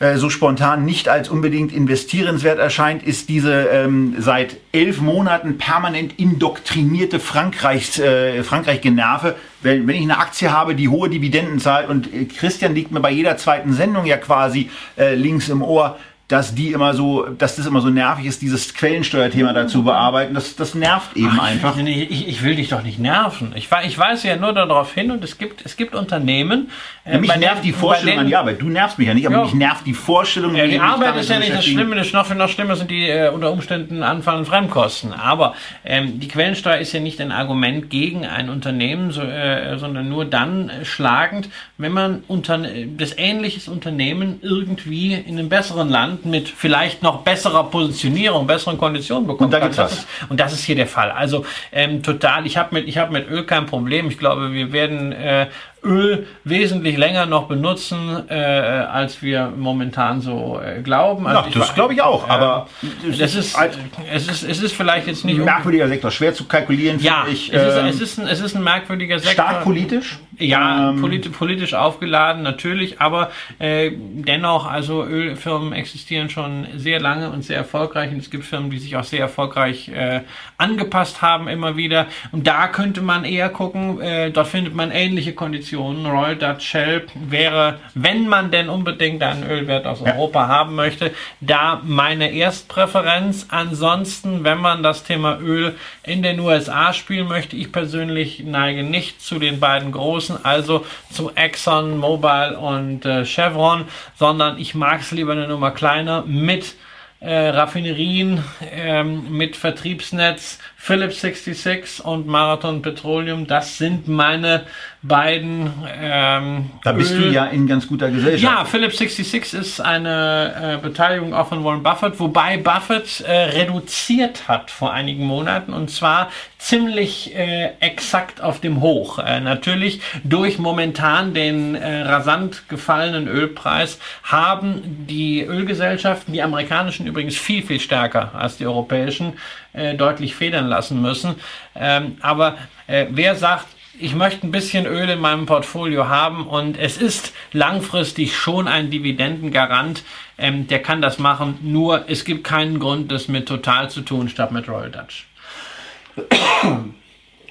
[0.00, 6.18] äh, so spontan nicht als unbedingt investierenswert erscheint, ist diese ähm, seit elf Monaten permanent
[6.18, 9.36] indoktrinierte Frankreichs, äh, Frankreich-Generve.
[9.62, 13.00] Wenn, wenn ich eine Aktie habe, die hohe Dividenden zahlt und äh, Christian liegt mir
[13.00, 15.96] bei jeder zweiten Sendung ja quasi äh, links im Ohr,
[16.34, 20.34] dass die immer so, dass das immer so nervig ist, dieses Quellensteuerthema dazu bearbeiten.
[20.34, 21.76] Das, das nervt eben Ach, einfach.
[21.78, 23.52] Ich, ich, ich, will dich doch nicht nerven.
[23.54, 26.70] Ich, ich weise ja nur darauf hin und es gibt, es gibt Unternehmen.
[27.04, 28.60] Äh, ja, mich nervt die Vorstellung an die Arbeit.
[28.60, 29.42] Du nervst mich ja nicht, aber ja.
[29.44, 30.56] mich nervt die Vorstellung.
[30.56, 31.94] Ja, die Arbeit ist ja nicht das Schlimme.
[31.94, 35.12] Das noch, noch schlimmer sind die äh, unter Umständen anfallenden Fremdkosten.
[35.12, 35.54] Aber
[35.84, 40.24] ähm, die Quellensteuer ist ja nicht ein Argument gegen ein Unternehmen, so, äh, sondern nur
[40.24, 42.58] dann schlagend, wenn man unter,
[42.96, 49.26] das ähnliches Unternehmen irgendwie in einem besseren Land mit vielleicht noch besserer Positionierung, besseren Konditionen
[49.26, 49.72] bekommen und da kann.
[49.74, 51.10] Das ist, und das ist hier der Fall.
[51.10, 54.08] Also ähm, total, ich habe mit, ich hab mit Öl kein Problem.
[54.08, 55.48] Ich glaube, wir werden äh,
[55.84, 61.26] Öl wesentlich länger noch benutzen, äh, als wir momentan so äh, glauben.
[61.26, 63.78] Also ja, das glaube ich auch, aber äh, das ist, halt
[64.12, 65.38] es, ist, es ist vielleicht jetzt nicht...
[65.38, 67.52] Ein merkwürdiger Sektor, schwer zu kalkulieren, ja, ich.
[67.52, 69.44] Es, ist, ähm, es, ist ein, es ist ein merkwürdiger Sektor.
[69.44, 70.18] Stark politisch?
[70.38, 77.30] Ja, ähm, politi politisch aufgeladen, natürlich, aber äh, dennoch, also Ölfirmen existieren schon sehr lange
[77.30, 80.22] und sehr erfolgreich und es gibt Firmen, die sich auch sehr erfolgreich äh,
[80.58, 85.34] angepasst haben immer wieder und da könnte man eher gucken, äh, dort findet man ähnliche
[85.34, 85.73] Konditionen.
[85.74, 90.14] Royal Dutch Shell wäre, wenn man denn unbedingt einen Ölwert aus ja.
[90.14, 93.46] Europa haben möchte, da meine Erstpräferenz.
[93.50, 99.20] Ansonsten, wenn man das Thema Öl in den USA spielen möchte, ich persönlich neige nicht
[99.20, 105.00] zu den beiden großen großen, also zu Exxon, Mobil und äh, Chevron, sondern ich mag
[105.00, 106.74] es lieber eine Nummer kleiner mit
[107.20, 114.64] äh, Raffinerien, ähm, mit Vertriebsnetz, Philips 66 und Marathon Petroleum, das sind meine
[115.00, 115.72] beiden.
[115.98, 118.42] Ähm, da bist Öl du ja in ganz guter Gesellschaft.
[118.42, 124.46] Ja, Philips 66 ist eine äh, Beteiligung auch von Warren Buffett, wobei Buffett äh, reduziert
[124.46, 129.18] hat vor einigen Monaten und zwar ziemlich äh, exakt auf dem Hoch.
[129.18, 137.36] Äh, natürlich durch momentan den äh, rasant gefallenen Ölpreis haben die Ölgesellschaften, die amerikanischen übrigens
[137.36, 139.34] viel, viel stärker als die europäischen,
[139.74, 141.36] äh, deutlich federn lassen müssen.
[141.74, 142.56] Ähm, aber
[142.86, 143.66] äh, wer sagt,
[143.98, 148.90] ich möchte ein bisschen Öl in meinem Portfolio haben und es ist langfristig schon ein
[148.90, 150.02] Dividendengarant,
[150.36, 151.58] ähm, der kann das machen.
[151.62, 155.26] Nur es gibt keinen Grund, das mit Total zu tun statt mit Royal Dutch.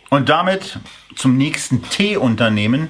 [0.09, 0.79] Und damit
[1.15, 2.89] zum nächsten T-Unternehmen.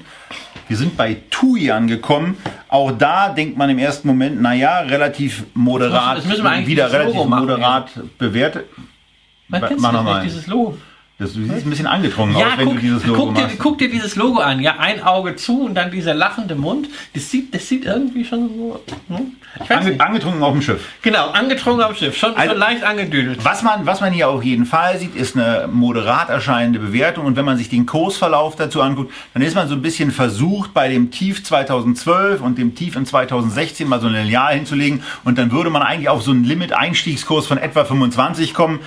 [0.67, 2.37] Wir sind bei TUI angekommen.
[2.69, 7.25] Auch da denkt man im ersten Moment, naja, relativ moderat, das müssen wir wieder relativ
[7.25, 8.65] moderat bewertet.
[9.61, 10.23] Man kennt nochmal.
[10.23, 10.77] dieses Logo.
[11.19, 13.41] Das, du siehst ein bisschen angetrunken ja, aus, wenn guck, du dieses Logo guck dir,
[13.43, 13.59] machst.
[13.59, 16.89] Guck dir dieses Logo an, ja, ein Auge zu und dann dieser lachende Mund.
[17.13, 18.81] Das sieht, das sieht irgendwie schon so.
[19.09, 19.33] Hm?
[19.69, 20.89] Ange, angetrunken auf dem Schiff.
[21.03, 23.45] Genau, angetrunken auf dem Schiff, schon, also, schon leicht angedüdelt.
[23.45, 27.25] Was man, was man hier auf jeden Fall sieht, ist eine moderat erscheinende Bewertung.
[27.25, 30.73] Und wenn man sich den Kursverlauf dazu anguckt, dann ist man so ein bisschen versucht,
[30.73, 35.03] bei dem Tief 2012 und dem Tief in 2016 mal so ein Lineal hinzulegen.
[35.23, 38.79] Und dann würde man eigentlich auf so einen Limit-Einstiegskurs von etwa 25 kommen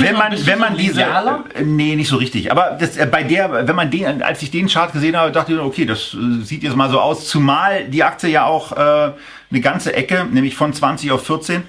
[0.00, 2.50] wenn man, wenn man diese, äh, nee, nicht so richtig.
[2.50, 5.52] Aber das, äh, bei der, wenn man den, als ich den Chart gesehen habe, dachte
[5.52, 7.28] ich, okay, das äh, sieht jetzt mal so aus.
[7.28, 9.12] Zumal die Aktie ja auch äh,
[9.50, 11.62] eine ganze Ecke, nämlich von 20 auf 14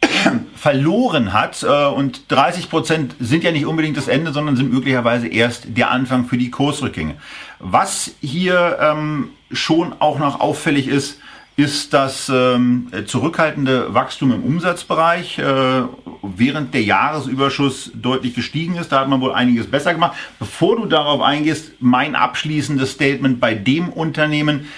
[0.56, 5.28] verloren hat äh, und 30 Prozent sind ja nicht unbedingt das Ende, sondern sind möglicherweise
[5.28, 7.14] erst der Anfang für die Kursrückgänge.
[7.58, 11.20] Was hier ähm, schon auch noch auffällig ist,
[11.56, 15.82] ist das ähm, zurückhaltende Wachstum im Umsatzbereich, äh,
[16.22, 18.92] während der Jahresüberschuss deutlich gestiegen ist.
[18.92, 20.16] Da hat man wohl einiges besser gemacht.
[20.38, 24.68] Bevor du darauf eingehst, mein abschließendes Statement bei dem Unternehmen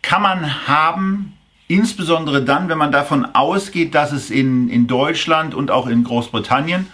[0.00, 1.34] kann man haben,
[1.68, 6.86] insbesondere dann, wenn man davon ausgeht, dass es in, in Deutschland und auch in Großbritannien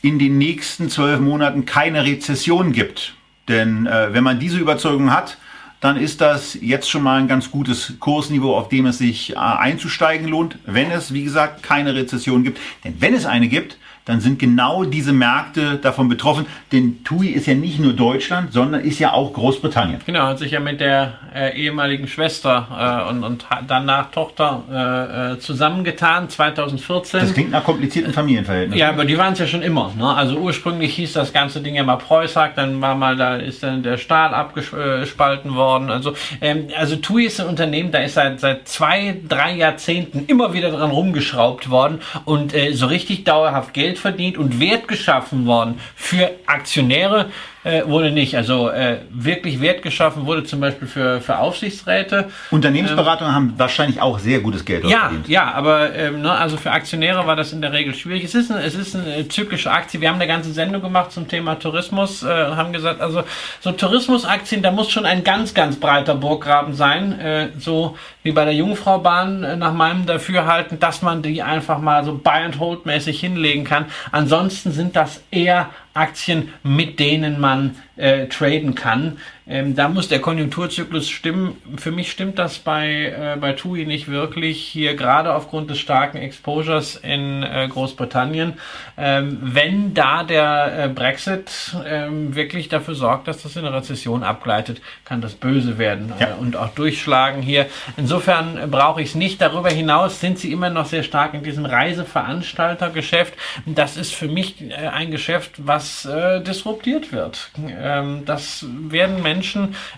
[0.00, 3.14] in den nächsten zwölf Monaten keine Rezession gibt.
[3.48, 5.36] Denn äh, wenn man diese Überzeugung hat,
[5.80, 9.36] dann ist das jetzt schon mal ein ganz gutes Kursniveau, auf dem es sich äh,
[9.36, 12.58] einzusteigen lohnt, wenn es, wie gesagt, keine Rezession gibt.
[12.84, 16.46] Denn wenn es eine gibt, dann sind genau diese Märkte davon betroffen.
[16.72, 20.00] Denn TUI ist ja nicht nur Deutschland, sondern ist ja auch Großbritannien.
[20.06, 25.32] Genau, hat sich ja mit der äh, ehemaligen Schwester äh, und, und danach Tochter äh,
[25.34, 27.20] äh zusammengetan, 2014.
[27.20, 28.78] Das klingt nach komplizierten Familienverhältnissen.
[28.78, 29.92] Ja, aber die waren es ja schon immer.
[29.96, 30.06] Ne?
[30.06, 33.82] Also ursprünglich hieß das ganze Ding ja mal Preußag, dann war mal, da ist dann
[33.82, 35.90] der Stahl abgespalten worden.
[35.90, 40.54] Also, ähm, also TUI ist ein Unternehmen, da ist seit, seit zwei, drei Jahrzehnten immer
[40.54, 45.80] wieder dran rumgeschraubt worden und äh, so richtig dauerhaft Geld verdient und Wert geschaffen worden
[45.96, 47.30] für Aktionäre
[47.68, 48.34] äh, wurde nicht.
[48.34, 52.30] Also äh, wirklich Wert geschaffen wurde zum Beispiel für, für Aufsichtsräte.
[52.50, 55.28] Unternehmensberatungen ähm, haben wahrscheinlich auch sehr gutes Geld ja, verdient.
[55.28, 58.24] Ja, aber ähm, ne, also für Aktionäre war das in der Regel schwierig.
[58.24, 60.00] Es ist, ein, es ist eine zyklische Aktie.
[60.00, 63.22] Wir haben eine ganze Sendung gemacht zum Thema Tourismus, äh, haben gesagt, also
[63.60, 68.46] so Tourismusaktien, da muss schon ein ganz, ganz breiter Burggraben sein, äh, so wie bei
[68.46, 72.86] der Jungfraubahn äh, nach meinem Dafürhalten, dass man die einfach mal so Buy and Hold
[72.86, 73.86] mäßig hinlegen kann.
[74.10, 75.68] Ansonsten sind das eher
[75.98, 79.18] Aktien, mit denen man äh, traden kann.
[79.48, 81.56] Ähm, da muss der Konjunkturzyklus stimmen.
[81.76, 84.62] Für mich stimmt das bei, äh, bei TUI nicht wirklich.
[84.62, 88.54] Hier gerade aufgrund des starken Exposures in äh, Großbritannien.
[88.98, 94.22] Ähm, wenn da der äh, Brexit ähm, wirklich dafür sorgt, dass das in eine Rezession
[94.22, 96.28] abgleitet, kann das böse werden ja.
[96.28, 97.66] Äh, und auch durchschlagen hier.
[97.96, 99.40] Insofern brauche ich es nicht.
[99.40, 103.32] Darüber hinaus sind sie immer noch sehr stark in diesem Reiseveranstaltergeschäft.
[103.64, 107.50] Das ist für mich äh, ein Geschäft, was äh, disruptiert wird.
[107.66, 109.37] Ähm, das werden Menschen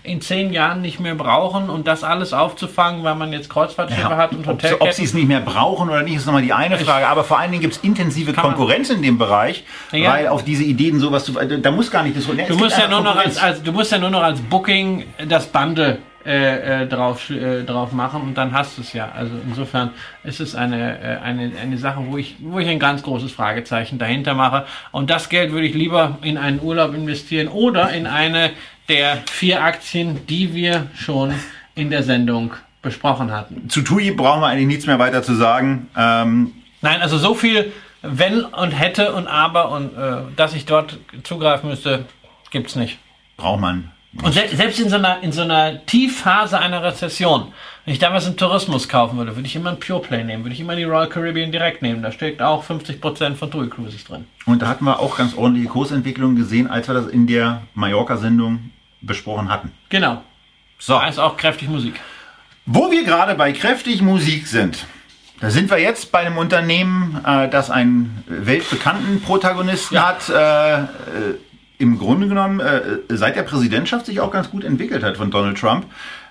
[0.03, 4.17] in zehn Jahren nicht mehr brauchen und das alles aufzufangen, weil man jetzt Kreuzfahrtschiffe ja,
[4.17, 4.81] hat und Hotelketten.
[4.81, 7.07] Ob, ob sie es nicht mehr brauchen oder nicht, ist nochmal die eine Frage.
[7.07, 10.11] Aber vor allen Dingen gibt es intensive Konkurrenz in dem Bereich, ja.
[10.11, 12.25] weil auf diese Ideen sowas zu, da muss gar nicht das.
[12.25, 15.47] Du musst ja nur noch als, als, du musst ja nur noch als Booking das
[15.47, 19.11] Bundle äh, äh, drauf, äh, drauf machen und dann hast du es ja.
[19.11, 19.89] Also insofern
[20.23, 23.97] ist es eine, äh, eine, eine Sache, wo ich, wo ich ein ganz großes Fragezeichen
[23.97, 24.65] dahinter mache.
[24.91, 28.51] Und das Geld würde ich lieber in einen Urlaub investieren oder in eine
[28.91, 31.33] der vier Aktien, die wir schon
[31.75, 33.69] in der Sendung besprochen hatten.
[33.69, 35.87] Zu TUI brauchen wir eigentlich nichts mehr weiter zu sagen.
[35.95, 37.71] Ähm Nein, also so viel
[38.01, 42.05] wenn und hätte und aber und äh, dass ich dort zugreifen müsste,
[42.49, 42.97] gibt's nicht.
[43.37, 43.91] Braucht man
[44.23, 47.53] und se selbst in so, einer, in so einer Tiefphase einer Rezession,
[47.85, 50.53] wenn ich damals einen Tourismus kaufen würde, würde ich immer einen Pure Play nehmen, würde
[50.53, 52.03] ich immer die Royal Caribbean direkt nehmen.
[52.03, 54.25] Da steckt auch 50% von TUI Cruises drin.
[54.45, 58.71] Und da hatten wir auch ganz ordentliche Kursentwicklungen gesehen, als wir das in der Mallorca-Sendung
[59.01, 59.71] besprochen hatten.
[59.89, 60.23] Genau.
[60.79, 60.93] So.
[60.93, 61.99] Da ist auch kräftig Musik.
[62.65, 64.85] Wo wir gerade bei kräftig Musik sind,
[65.39, 70.07] da sind wir jetzt bei einem Unternehmen, äh, das einen weltbekannten Protagonisten ja.
[70.07, 70.29] hat.
[70.29, 70.87] Äh, äh
[71.81, 75.57] im Grunde genommen äh, seit der Präsidentschaft sich auch ganz gut entwickelt hat von Donald
[75.57, 75.87] Trump.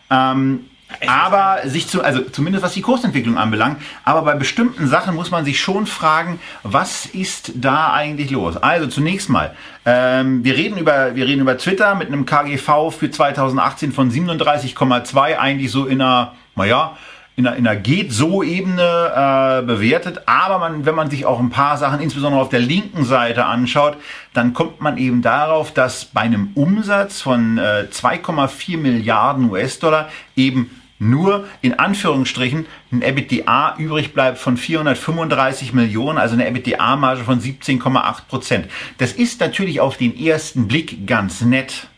[0.09, 0.66] Ähm,
[1.07, 5.45] aber sich zu, also zumindest was die Kursentwicklung anbelangt, aber bei bestimmten Sachen muss man
[5.45, 8.57] sich schon fragen, was ist da eigentlich los?
[8.57, 9.55] Also zunächst mal,
[9.86, 15.38] ähm, wir reden über, wir reden über Twitter mit einem KGV für 2018 von 37,2,
[15.38, 16.97] eigentlich so in einer, naja,
[17.36, 20.22] in einer, in einer Geht-So-Ebene äh, bewertet.
[20.26, 23.97] Aber man, wenn man sich auch ein paar Sachen, insbesondere auf der linken Seite anschaut,
[24.34, 30.80] dann kommt man eben darauf, dass bei einem Umsatz von äh, 2,4 Milliarden US-Dollar eben
[31.01, 38.27] nur in Anführungsstrichen ein EBITDA übrig bleibt von 435 Millionen, also eine EBITDA-Marge von 17,8
[38.29, 38.69] Prozent.
[38.99, 41.89] Das ist natürlich auf den ersten Blick ganz nett,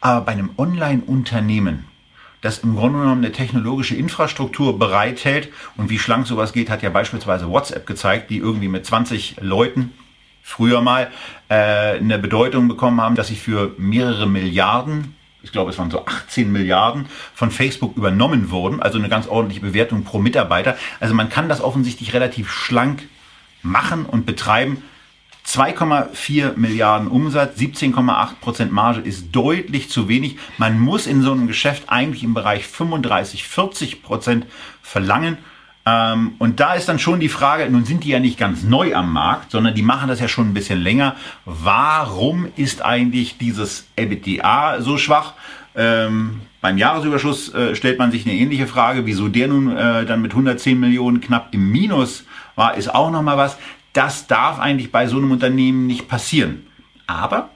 [0.00, 1.84] aber bei einem Online-Unternehmen
[2.40, 5.50] das im Grunde genommen eine technologische Infrastruktur bereithält.
[5.76, 9.92] Und wie schlank sowas geht, hat ja beispielsweise WhatsApp gezeigt, die irgendwie mit 20 Leuten
[10.42, 11.10] früher mal
[11.48, 16.04] äh, eine Bedeutung bekommen haben, dass sie für mehrere Milliarden ich glaube, es waren so
[16.04, 20.76] 18 Milliarden von Facebook übernommen wurden, also eine ganz ordentliche Bewertung pro Mitarbeiter.
[21.00, 23.08] Also man kann das offensichtlich relativ schlank
[23.62, 24.82] machen und betreiben.
[25.46, 30.36] 2,4 Milliarden Umsatz, 17,8 Prozent Marge ist deutlich zu wenig.
[30.58, 34.46] Man muss in so einem Geschäft eigentlich im Bereich 35, 40 Prozent
[34.82, 35.38] verlangen.
[35.86, 38.94] Ähm, und da ist dann schon die Frage, nun sind die ja nicht ganz neu
[38.94, 41.16] am Markt, sondern die machen das ja schon ein bisschen länger.
[41.44, 45.34] Warum ist eigentlich dieses EBITDA so schwach?
[45.74, 50.20] Ähm, beim Jahresüberschuss äh, stellt man sich eine ähnliche Frage, wieso der nun äh, dann
[50.20, 52.24] mit 110 Millionen knapp im Minus
[52.54, 53.56] war, ist auch nochmal was.
[53.92, 56.66] Das darf eigentlich bei so einem Unternehmen nicht passieren.
[57.06, 57.50] Aber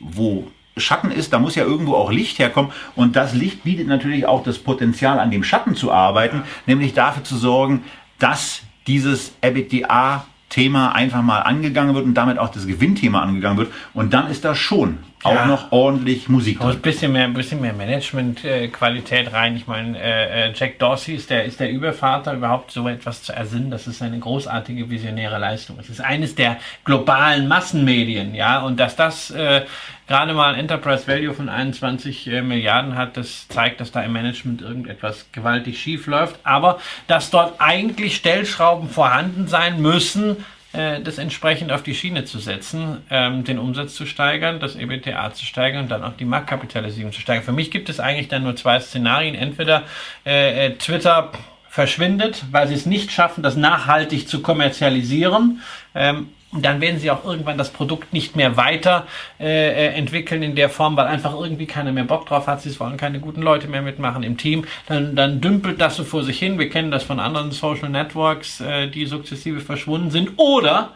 [0.00, 0.50] wo
[0.80, 2.72] Schatten ist, da muss ja irgendwo auch Licht herkommen.
[2.96, 7.24] Und das Licht bietet natürlich auch das Potenzial, an dem Schatten zu arbeiten, nämlich dafür
[7.24, 7.84] zu sorgen,
[8.18, 13.72] dass dieses EBITDA Thema einfach mal angegangen wird und damit auch das Gewinnthema angegangen wird.
[13.94, 15.46] Und dann ist da schon auch ja.
[15.46, 16.70] noch ordentlich Musik drin.
[16.70, 19.56] Ein bisschen mehr, ein bisschen mehr Management-Qualität äh, rein.
[19.56, 23.32] Ich meine, äh, äh, Jack Dorsey ist der, ist der Übervater, überhaupt so etwas zu
[23.34, 23.70] ersinnen.
[23.70, 25.76] Das ist eine großartige visionäre Leistung.
[25.78, 29.62] Es ist eines der globalen Massenmedien, ja, und dass das äh,
[30.06, 34.12] gerade mal ein Enterprise Value von 21 äh, Milliarden hat, das zeigt, dass da im
[34.12, 36.36] Management irgendetwas gewaltig schief läuft.
[36.44, 42.98] Aber dass dort eigentlich Stellschrauben vorhanden sein müssen, das entsprechend auf die Schiene zu setzen,
[43.10, 47.20] ähm, den Umsatz zu steigern, das EBTA zu steigern und dann auch die Marktkapitalisierung zu
[47.20, 47.44] steigern.
[47.44, 49.34] Für mich gibt es eigentlich dann nur zwei Szenarien.
[49.34, 49.82] Entweder
[50.24, 51.32] äh, äh Twitter
[51.68, 55.60] verschwindet, weil sie es nicht schaffen, das nachhaltig zu kommerzialisieren.
[55.94, 59.06] Ähm, und dann werden sie auch irgendwann das Produkt nicht mehr weiter
[59.38, 62.60] äh, äh, entwickeln in der Form, weil einfach irgendwie keiner mehr Bock drauf hat.
[62.60, 64.64] Sie wollen keine guten Leute mehr mitmachen im Team.
[64.86, 66.58] Dann, dann dümpelt das so vor sich hin.
[66.58, 70.32] Wir kennen das von anderen Social Networks, äh, die sukzessive verschwunden sind.
[70.36, 70.92] Oder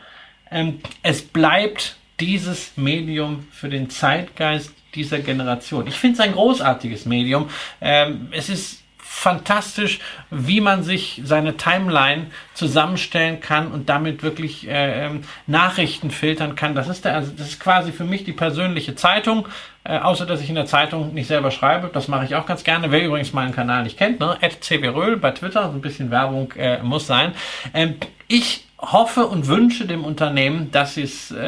[0.51, 5.87] ähm, es bleibt dieses Medium für den Zeitgeist dieser Generation.
[5.87, 7.49] Ich finde es ein großartiges Medium.
[7.81, 8.84] Ähm, es ist
[9.15, 10.01] fantastisch,
[10.31, 16.75] wie man sich seine Timeline zusammenstellen kann und damit wirklich äh, ähm, Nachrichten filtern kann.
[16.75, 19.49] Das ist, der, also das ist quasi für mich die persönliche Zeitung.
[19.85, 22.65] Äh, außer dass ich in der Zeitung nicht selber schreibe, das mache ich auch ganz
[22.65, 22.91] gerne.
[22.91, 24.37] Wer übrigens meinen Kanal nicht kennt, ne?
[24.41, 27.33] cbröl bei Twitter, ein bisschen Werbung äh, muss sein.
[27.73, 27.97] Ähm,
[28.27, 31.39] ich hoffe und wünsche dem Unternehmen, dass sie es äh,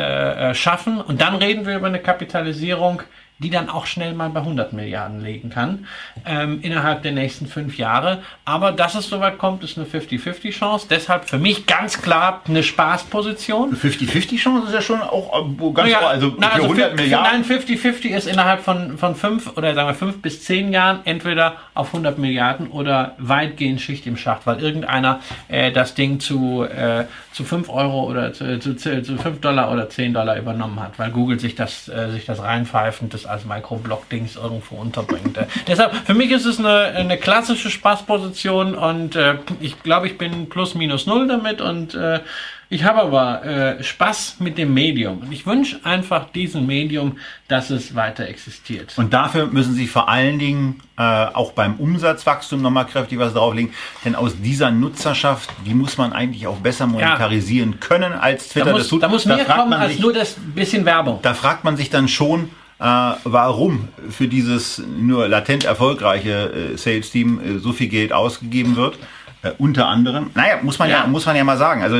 [0.50, 1.00] äh, schaffen.
[1.00, 3.02] Und dann reden wir über eine Kapitalisierung,
[3.38, 5.86] die dann auch schnell mal bei 100 Milliarden legen kann
[6.24, 8.22] ähm, innerhalb der nächsten fünf Jahre.
[8.44, 10.86] Aber dass es soweit kommt, ist eine 50-50 Chance.
[10.88, 13.76] Deshalb für mich ganz klar eine Spaßposition.
[13.76, 17.42] 50-50 Chance ist ja schon auch äh, ganz ja, also na, also 100 Milliarden.
[17.46, 21.56] Nein, 50-50 ist innerhalb von, von fünf oder sagen wir fünf bis zehn Jahren entweder
[21.74, 27.04] auf 100 Milliarden oder weitgehend Schicht im Schacht, weil irgendeiner äh, das Ding zu, äh,
[27.32, 31.10] zu 5 Euro oder zu, zu, zu 5 Dollar oder 10 Dollar übernommen hat, weil
[31.10, 35.36] Google sich das, äh, sich das reinpfeift das als Microblock-Dings irgendwo unterbringt.
[35.36, 40.18] Äh, deshalb, für mich ist es eine, eine klassische Spaßposition und äh, ich glaube, ich
[40.18, 42.20] bin plus minus null damit und äh,
[42.68, 47.70] ich habe aber äh, Spaß mit dem Medium und ich wünsche einfach diesem Medium, dass
[47.70, 48.94] es weiter existiert.
[48.96, 53.72] Und dafür müssen Sie vor allen Dingen äh, auch beim Umsatzwachstum nochmal kräftig was drauflegen,
[54.04, 57.78] denn aus dieser Nutzerschaft, die muss man eigentlich auch besser monetarisieren ja.
[57.78, 58.66] können als Twitter.
[58.66, 61.20] Da muss, tut, da muss mehr kommen als sich, nur das bisschen Werbung.
[61.22, 67.58] Da fragt man sich dann schon, warum für dieses nur latent erfolgreiche äh, Sales-Team äh,
[67.58, 68.98] so viel Geld ausgegeben wird.
[69.42, 71.00] Äh, unter anderem, naja, muss man ja.
[71.00, 71.06] ja.
[71.06, 71.82] muss man ja mal sagen.
[71.82, 71.96] Also,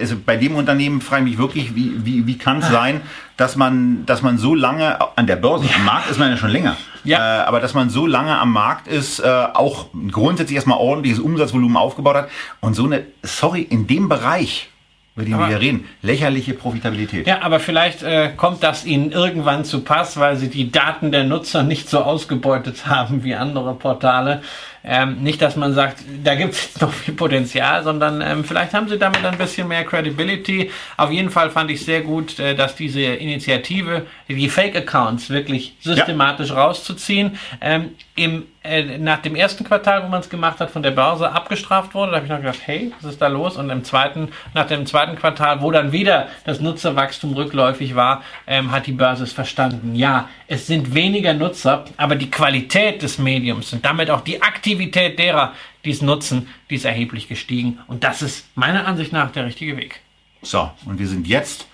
[0.00, 2.72] also bei dem Unternehmen frage ich mich wirklich, wie, wie, wie kann es ah.
[2.72, 3.00] sein,
[3.36, 6.50] dass man, dass man so lange an der Börse, am Markt ist man ja schon
[6.50, 7.42] länger, ja.
[7.42, 11.76] Äh, aber dass man so lange am Markt ist, äh, auch grundsätzlich erstmal ordentliches Umsatzvolumen
[11.76, 12.28] aufgebaut hat
[12.60, 14.70] und so eine, sorry, in dem Bereich
[15.18, 15.88] über die wir reden.
[16.02, 17.26] Lächerliche Profitabilität.
[17.26, 21.24] Ja, aber vielleicht äh, kommt das Ihnen irgendwann zu Pass, weil Sie die Daten der
[21.24, 24.42] Nutzer nicht so ausgebeutet haben wie andere Portale.
[24.84, 28.88] Ähm, nicht, dass man sagt, da gibt es noch viel Potenzial, sondern ähm, vielleicht haben
[28.88, 30.70] sie damit ein bisschen mehr Credibility.
[30.96, 34.06] Auf jeden Fall fand ich sehr gut, äh, dass diese Initiative,
[34.36, 36.56] die Fake-Accounts wirklich systematisch ja.
[36.62, 40.90] rauszuziehen, ähm, im, äh, nach dem ersten Quartal, wo man es gemacht hat, von der
[40.90, 42.10] Börse abgestraft wurde.
[42.10, 43.56] Da habe ich noch gedacht, hey, was ist da los?
[43.56, 48.70] Und im zweiten, nach dem zweiten Quartal, wo dann wieder das Nutzerwachstum rückläufig war, ähm,
[48.70, 49.94] hat die Börse es verstanden.
[49.94, 55.18] Ja, es sind weniger Nutzer, aber die Qualität des Mediums und damit auch die Aktivität
[55.18, 55.54] derer,
[55.84, 57.78] die es nutzen, die ist erheblich gestiegen.
[57.86, 60.00] Und das ist meiner Ansicht nach der richtige Weg.
[60.42, 61.66] So, und wir sind jetzt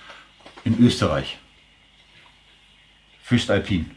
[0.64, 1.38] in Österreich.
[3.24, 3.90] Füstalpin.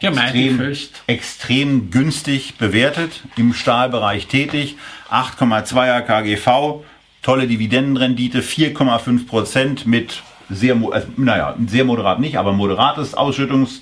[0.00, 4.76] Ja, extrem, extrem günstig bewertet, im Stahlbereich tätig,
[5.10, 6.84] 8,2er KGV,
[7.22, 13.80] tolle Dividendenrendite, 4,5 Prozent mit sehr, also, naja, sehr moderat nicht, aber moderates Ausschüttungs-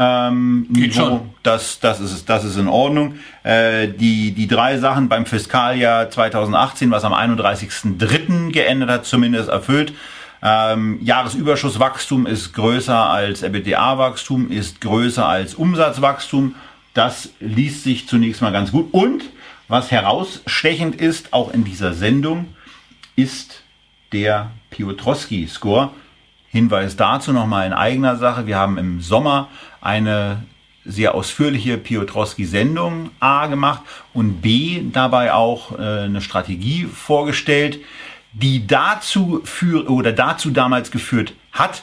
[0.00, 3.14] ähm, Niveau, das, das, ist, das ist in Ordnung.
[3.42, 8.52] Äh, die, die drei Sachen beim Fiskaljahr 2018, was am 31.03.
[8.52, 9.92] geendet hat, zumindest erfüllt.
[10.42, 16.54] Ähm, Jahresüberschusswachstum ist größer als EBITDA-Wachstum, ist größer als Umsatzwachstum.
[16.94, 18.92] Das liest sich zunächst mal ganz gut.
[18.92, 19.24] Und
[19.68, 22.54] was herausstechend ist, auch in dieser Sendung,
[23.16, 23.62] ist
[24.12, 25.90] der Piotrowski-Score.
[26.50, 28.46] Hinweis dazu nochmal in eigener Sache.
[28.46, 29.48] Wir haben im Sommer
[29.80, 30.44] eine
[30.84, 33.82] sehr ausführliche Piotrowski-Sendung A gemacht
[34.14, 37.80] und B dabei auch äh, eine Strategie vorgestellt,
[38.40, 41.82] die dazu für, oder dazu damals geführt hat,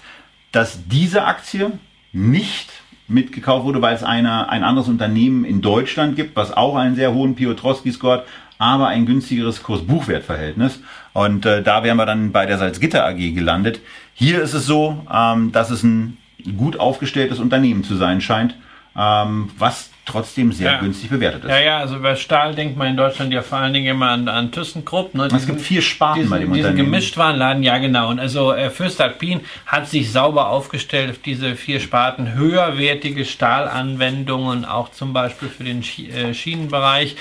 [0.52, 1.72] dass diese Aktie
[2.14, 2.70] nicht
[3.08, 7.14] mitgekauft wurde, weil es eine, ein anderes Unternehmen in Deutschland gibt, was auch einen sehr
[7.14, 8.26] hohen Piotrowski-Score hat,
[8.58, 10.80] aber ein günstigeres Kurs-Buchwert-Verhältnis.
[11.14, 13.82] Und äh, da wären wir dann bei der Salzgitter AG gelandet.
[14.14, 16.18] Hier ist es so, ähm, dass es ein
[16.58, 18.56] gut aufgestelltes Unternehmen zu sein scheint,
[18.98, 20.80] ähm, was trotzdem sehr ja.
[20.80, 21.50] günstig bewertet ist.
[21.50, 24.28] Ja, ja, also bei Stahl denkt man in Deutschland ja vor allen Dingen immer an,
[24.28, 25.16] an ThyssenKrupp.
[25.16, 25.28] Ne?
[25.36, 26.92] es gibt vier Sparten diesen, bei dem diesen Unternehmen.
[26.92, 28.10] Gemischtwarenladen, ja genau.
[28.10, 32.34] Und also äh, Fürstalpin hat sich sauber aufgestellt auf diese vier Sparten.
[32.34, 37.16] Höherwertige Stahlanwendungen, auch zum Beispiel für den Sch äh, Schienenbereich.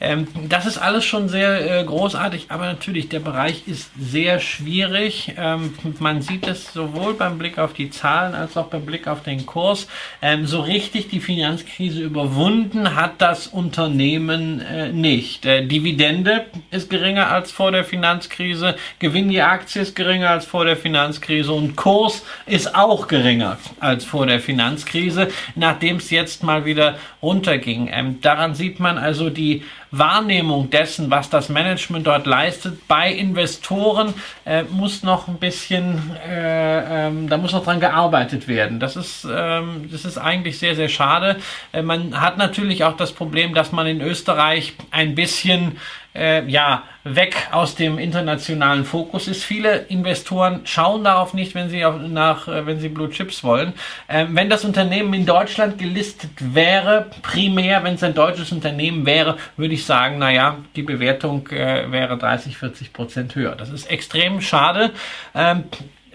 [0.00, 5.34] Ähm, das ist alles schon sehr äh, großartig, aber natürlich, der Bereich ist sehr schwierig.
[5.38, 9.22] Ähm, man sieht es sowohl beim Blick auf die Zahlen als auch beim Blick auf
[9.22, 9.86] den Kurs.
[10.20, 15.46] Ähm, so richtig die Finanzkrise überwunden hat das Unternehmen äh, nicht.
[15.46, 20.64] Äh, Dividende ist geringer als vor der Finanzkrise, Gewinn je Aktie ist geringer als vor
[20.64, 26.64] der Finanzkrise und Kurs ist auch geringer als vor der Finanzkrise, nachdem es jetzt mal
[26.64, 27.88] wieder runterging.
[27.90, 29.62] Ähm, daran sieht man also die
[29.98, 37.06] Wahrnehmung dessen, was das Management dort leistet, bei Investoren äh, muss noch ein bisschen, äh,
[37.06, 38.80] ähm, da muss noch dran gearbeitet werden.
[38.80, 41.36] Das ist, ähm, das ist eigentlich sehr, sehr schade.
[41.72, 45.78] Äh, man hat natürlich auch das Problem, dass man in Österreich ein bisschen
[46.16, 49.44] äh, ja, weg aus dem internationalen Fokus ist.
[49.44, 53.74] Viele Investoren schauen darauf nicht, wenn sie auf, nach, äh, wenn sie Blue Chips wollen.
[54.08, 59.36] Ähm, wenn das Unternehmen in Deutschland gelistet wäre, primär, wenn es ein deutsches Unternehmen wäre,
[59.56, 63.54] würde ich sagen, naja, die Bewertung äh, wäre 30, 40 Prozent höher.
[63.54, 64.90] Das ist extrem schade.
[65.34, 65.64] Ähm,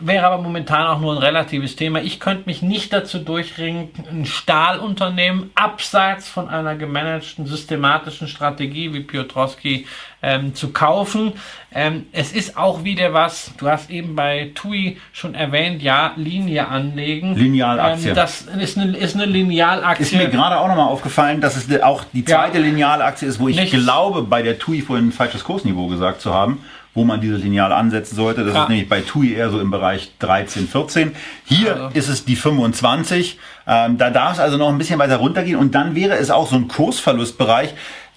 [0.01, 2.01] wäre aber momentan auch nur ein relatives Thema.
[2.01, 9.01] Ich könnte mich nicht dazu durchringen, ein Stahlunternehmen abseits von einer gemanagten systematischen Strategie wie
[9.01, 9.85] Piotrowski
[10.21, 11.33] ähm, zu kaufen.
[11.73, 16.67] Ähm, es ist auch wieder was, du hast eben bei TUI schon erwähnt, ja, Linie
[16.67, 17.35] anlegen.
[17.35, 18.09] Linealaktie.
[18.09, 20.05] Ähm, das ist eine, ist eine Linealaktie.
[20.05, 22.65] Ist mir gerade auch nochmal aufgefallen, dass es auch die zweite ja.
[22.65, 23.71] Linealaktie ist, wo ich Nichts.
[23.71, 26.63] glaube, bei der TUI vorhin ein falsches Kursniveau gesagt zu haben
[26.93, 28.43] wo man dieses Lineal ansetzen sollte.
[28.43, 28.63] Das ja.
[28.63, 31.11] ist nämlich bei TUI eher so im Bereich 13, 14.
[31.45, 31.97] Hier also.
[31.97, 33.39] ist es die 25.
[33.67, 36.49] Ähm, da darf es also noch ein bisschen weiter runtergehen und dann wäre es auch
[36.49, 37.73] so ein Kursverlustbereich,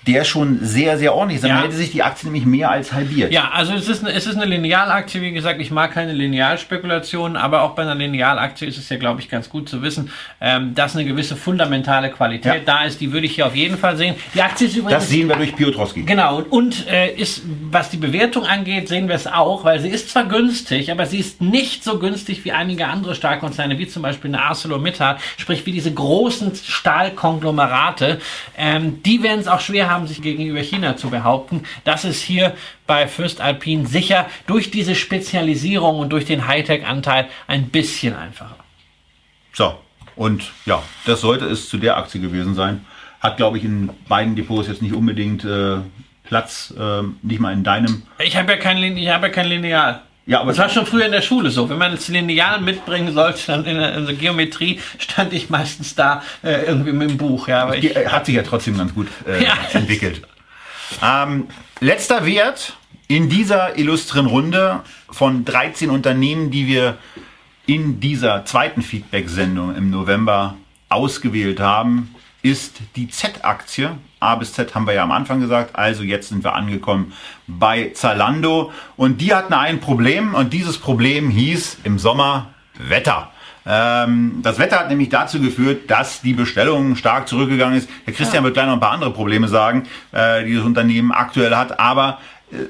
[0.06, 1.44] der schon sehr, sehr ordentlich ist.
[1.44, 1.62] Dann ja.
[1.62, 3.32] hätte sich die Aktie nämlich mehr als halbiert.
[3.32, 5.22] Ja, also es ist, eine, es ist eine Linealaktie.
[5.22, 9.20] Wie gesagt, ich mag keine Linealspekulationen, aber auch bei einer Linealaktie ist es ja, glaube
[9.20, 12.60] ich, ganz gut zu wissen, ähm, dass eine gewisse fundamentale Qualität ja.
[12.64, 13.00] da ist.
[13.00, 14.14] Die würde ich hier auf jeden Fall sehen.
[14.34, 15.02] Die Aktie ist übrigens.
[15.02, 16.02] Das sehen wir durch Piotrowski.
[16.02, 16.38] Genau.
[16.38, 20.10] Und, und äh, ist, was die Bewertung angeht, sehen wir es auch, weil sie ist
[20.10, 24.30] zwar günstig, aber sie ist nicht so günstig wie einige andere Stahlkonzerne, wie zum Beispiel
[24.34, 28.20] eine ArcelorMittal, sprich wie diese großen Stahlkonglomerate.
[28.58, 31.62] Ähm, die werden es auch schwer haben haben, sich gegenüber China zu behaupten.
[31.84, 32.54] Das ist hier
[32.86, 38.56] bei Fürst Alpin sicher durch diese Spezialisierung und durch den Hightech-Anteil ein bisschen einfacher.
[39.52, 39.78] So,
[40.16, 42.84] und ja, das sollte es zu der Aktie gewesen sein.
[43.20, 45.78] Hat, glaube ich, in beiden Depots jetzt nicht unbedingt äh,
[46.24, 48.02] Platz, äh, nicht mal in deinem.
[48.18, 50.02] Ich habe ja kein, ich hab ja kein Lineal.
[50.26, 51.68] Ja, aber das war schon früher in der Schule so.
[51.68, 55.94] Wenn man das Lineal mitbringen sollte, dann in der, in der Geometrie stand ich meistens
[55.94, 57.46] da äh, irgendwie mit dem Buch.
[57.46, 59.52] Ja, aber ich, hat sich ja trotzdem ganz gut äh, ja.
[59.74, 60.22] entwickelt.
[61.02, 61.48] Ähm,
[61.80, 62.74] letzter Wert
[63.06, 66.96] in dieser illustren Runde von 13 Unternehmen, die wir
[67.66, 70.56] in dieser zweiten Feedback-Sendung im November
[70.88, 73.96] ausgewählt haben, ist die Z-Aktie.
[74.24, 75.76] A bis Z haben wir ja am Anfang gesagt.
[75.76, 77.12] Also jetzt sind wir angekommen
[77.46, 78.72] bei Zalando.
[78.96, 83.30] Und die hatten ein Problem und dieses Problem hieß im Sommer Wetter.
[83.66, 87.88] Ähm, das Wetter hat nämlich dazu geführt, dass die Bestellung stark zurückgegangen ist.
[88.04, 88.44] Herr Christian ja.
[88.44, 91.80] wird gleich noch ein paar andere Probleme sagen, äh, die das Unternehmen aktuell hat.
[91.80, 92.18] Aber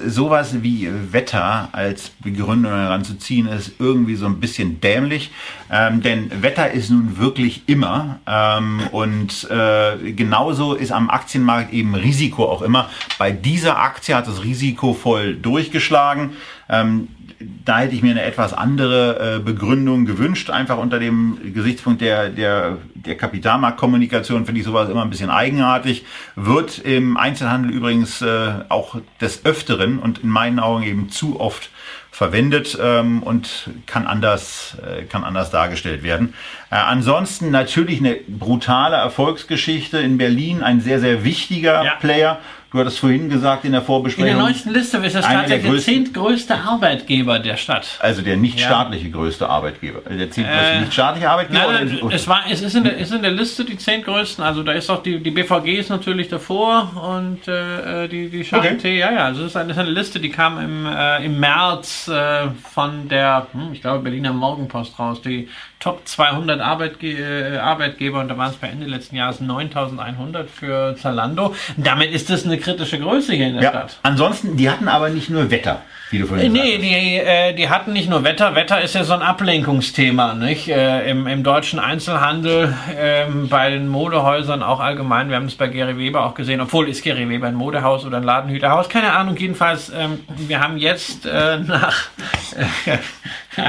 [0.05, 5.31] sowas wie Wetter als Begründung heranzuziehen, ist irgendwie so ein bisschen dämlich.
[5.71, 8.19] Ähm, denn Wetter ist nun wirklich immer.
[8.27, 12.89] Ähm, und äh, genauso ist am Aktienmarkt eben Risiko auch immer.
[13.17, 16.31] Bei dieser Aktie hat das Risiko voll durchgeschlagen.
[16.67, 17.09] Ähm,
[17.39, 20.49] da hätte ich mir eine etwas andere äh, Begründung gewünscht.
[20.49, 26.05] Einfach unter dem Gesichtspunkt der, der, der Kapitalmarktkommunikation finde ich sowas immer ein bisschen eigenartig.
[26.35, 31.69] Wird im Einzelhandel übrigens äh, auch des Öfteren und in meinen Augen eben zu oft
[32.15, 36.33] verwendet ähm, und kann anders, äh, kann anders dargestellt werden.
[36.71, 41.95] Äh, ansonsten natürlich eine brutale Erfolgsgeschichte in Berlin, ein sehr, sehr wichtiger ja.
[41.95, 42.39] Player
[42.75, 44.29] Du hattest vorhin gesagt in der Vorbesprechung.
[44.29, 47.87] In der neuesten Liste ist das tatsächlich der, zehntgrößte Arbeitgeber der Stadt.
[48.01, 49.13] Also der nicht staatliche ja.
[49.13, 50.01] größte Arbeitgeber.
[50.09, 51.71] Der zehntgrößte äh, nicht staatliche Arbeitgeber?
[51.71, 54.43] Nein, nein, es, war, es ist, in der, ist in der Liste die zehntgrößten.
[54.43, 58.73] Also da ist auch die, die BVG ist natürlich davor und äh, die, die Charité.
[58.73, 58.99] Okay.
[58.99, 59.23] Ja, ja.
[59.23, 62.49] Also das ist eine, das ist eine Liste, die kam im, äh, im März äh,
[62.73, 65.21] von der, hm, ich glaube, Berliner Morgenpost raus.
[65.21, 65.47] Die
[65.85, 70.95] Top 200 Arbeitge äh, Arbeitgeber und da waren es bei Ende letzten Jahres 9100 für
[70.99, 71.53] Zalando.
[71.77, 73.69] Damit ist das eine kritische Größe hier in der ja.
[73.69, 73.99] Stadt.
[74.01, 75.83] Ansonsten, die hatten aber nicht nur Wetter
[76.15, 78.55] wie du vorhin Nee, die, äh, die hatten nicht nur Wetter.
[78.55, 80.67] Wetter ist ja so ein Ablenkungsthema, nicht?
[80.69, 85.29] Äh, im, Im deutschen Einzelhandel, ähm, bei den Modehäusern auch allgemein.
[85.29, 88.17] Wir haben es bei Gary Weber auch gesehen, obwohl ist Gary Weber ein Modehaus oder
[88.17, 88.89] ein Ladenhüterhaus?
[88.89, 89.35] Keine Ahnung.
[89.37, 92.09] Jedenfalls, ähm, wir haben jetzt äh, nach.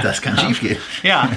[0.03, 0.76] das kann schief gehen.
[1.03, 1.28] Ja,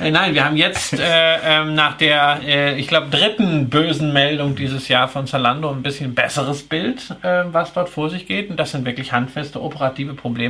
[0.00, 4.54] äh, nein, wir haben jetzt äh, ähm, nach der, äh, ich glaube, dritten bösen Meldung
[4.54, 8.50] dieses Jahr von Zalando ein bisschen besseres Bild, äh, was dort vor sich geht.
[8.50, 10.41] Und das sind wirklich handfeste operative Probleme.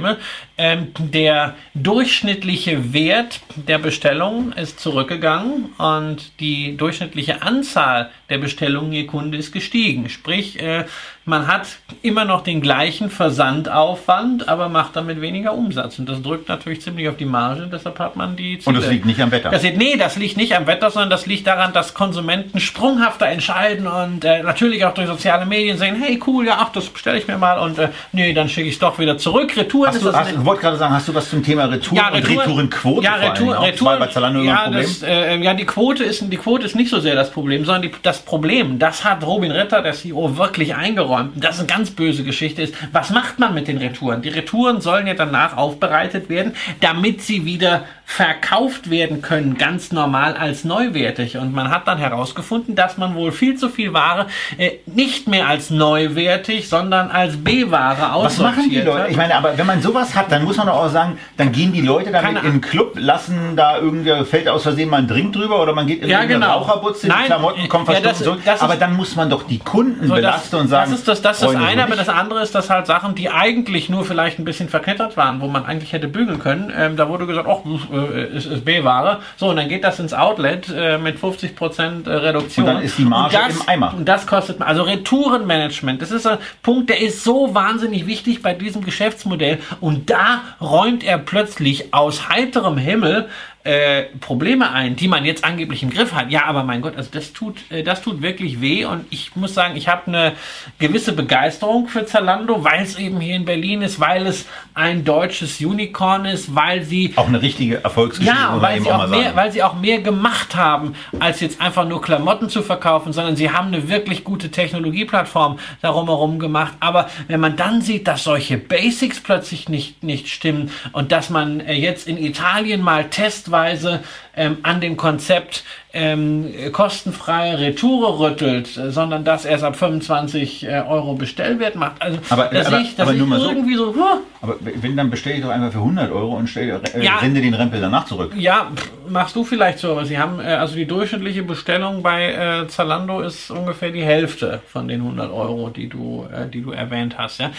[0.58, 9.06] Ähm, der durchschnittliche Wert der Bestellung ist zurückgegangen und die durchschnittliche Anzahl der Bestellungen je
[9.06, 10.08] Kunde ist gestiegen.
[10.08, 10.84] Sprich, äh,
[11.24, 11.68] man hat
[12.02, 15.98] immer noch den gleichen Versandaufwand, aber macht damit weniger Umsatz.
[15.98, 18.76] Und das drückt natürlich ziemlich auf die Marge, deshalb hat man die Ziele.
[18.76, 19.50] Und das liegt nicht am Wetter.
[19.50, 23.86] Das, nee, das liegt nicht am Wetter, sondern das liegt daran, dass Konsumenten sprunghafter entscheiden
[23.86, 27.28] und äh, natürlich auch durch soziale Medien sagen, hey cool, ja, ach, das bestelle ich
[27.28, 29.56] mir mal und äh, nee, dann schicke ich es doch wieder zurück.
[29.56, 31.66] Retouren hast ist du, das hast, ich wollte gerade sagen, hast du was zum Thema
[31.66, 34.82] Retouren ja, Retouren, und Retourenquote ja, Retour, vor Retouren, bei Zalando ja, Problem?
[34.82, 37.82] Das, äh, ja, die Quote ist die Quote ist nicht so sehr das Problem, sondern
[37.82, 41.11] die, das Problem, das hat Robin Ritter, der CEO, wirklich eingeräumt.
[41.34, 44.22] Das ist eine ganz böse Geschichte ist, was macht man mit den Retouren?
[44.22, 50.34] Die Retouren sollen ja danach aufbereitet werden, damit sie wieder verkauft werden können, ganz normal
[50.34, 51.38] als neuwertig.
[51.38, 54.26] Und man hat dann herausgefunden, dass man wohl viel zu viel Ware
[54.58, 59.10] äh, nicht mehr als neuwertig, sondern als B-Ware aussortiert Was machen die Leute?
[59.10, 61.72] Ich meine, aber wenn man sowas hat, dann muss man doch auch sagen, dann gehen
[61.72, 65.08] die Leute damit Keine in den Club, lassen da irgendwie, fällt aus Versehen mal ein
[65.08, 66.58] Drink drüber oder man geht in ja, genau.
[66.58, 68.40] Raucherbutze, die Klamotten kommen ja, das, zurück.
[68.44, 71.08] Das aber dann muss man doch die Kunden so, belasten das, und sagen, das ist
[71.08, 74.04] das, das ist das eine, aber das andere ist, dass halt Sachen, die eigentlich nur
[74.04, 77.48] vielleicht ein bisschen verknettert waren, wo man eigentlich hätte bügeln können, ähm, da wurde gesagt,
[77.48, 77.62] oh,
[77.92, 79.18] äh, ist, ist B-Ware.
[79.36, 82.66] So, und dann geht das ins Outlet äh, mit 50% äh, Reduktion.
[82.66, 83.94] Und dann ist die Marge das, im Eimer.
[83.94, 88.54] Und das kostet, also Retourenmanagement, das ist ein Punkt, der ist so wahnsinnig wichtig bei
[88.54, 89.58] diesem Geschäftsmodell.
[89.80, 93.28] Und da räumt er plötzlich aus heiterem Himmel
[93.64, 96.30] äh, Probleme ein, die man jetzt angeblich im Griff hat.
[96.30, 99.54] Ja, aber mein Gott, also das tut, äh, das tut wirklich weh und ich muss
[99.54, 100.32] sagen, ich habe eine
[100.78, 105.60] gewisse Begeisterung für Zalando, weil es eben hier in Berlin ist, weil es ein deutsches
[105.60, 109.62] Unicorn ist, weil sie auch eine richtige Erfolgsgeschichte ja, weil sie auch, mehr, weil sie
[109.62, 113.88] auch mehr gemacht haben, als jetzt einfach nur Klamotten zu verkaufen, sondern sie haben eine
[113.88, 116.72] wirklich gute Technologieplattform darum herum gemacht.
[116.80, 121.60] Aber wenn man dann sieht, dass solche Basics plötzlich nicht nicht stimmen und dass man
[121.60, 124.00] äh, jetzt in Italien mal Test testweise
[124.36, 125.64] ähm, an dem Konzept
[125.94, 132.00] ähm, kostenfreie Retoure rüttelt, sondern dass er es ab 25 äh, Euro Bestellwert macht.
[132.00, 133.92] Also aber, das aber, ich, das aber mal irgendwie so.
[133.92, 134.20] so huh.
[134.40, 137.42] Aber wenn dann bestelle ich doch einfach für 100 Euro und stell, äh, ja, sende
[137.42, 138.32] den Rempel danach zurück.
[138.36, 138.68] Ja,
[139.08, 143.20] machst du vielleicht so, aber sie haben äh, also die durchschnittliche Bestellung bei äh, Zalando
[143.20, 147.38] ist ungefähr die Hälfte von den 100 Euro, die du, äh, die du erwähnt hast.
[147.38, 147.50] Ja?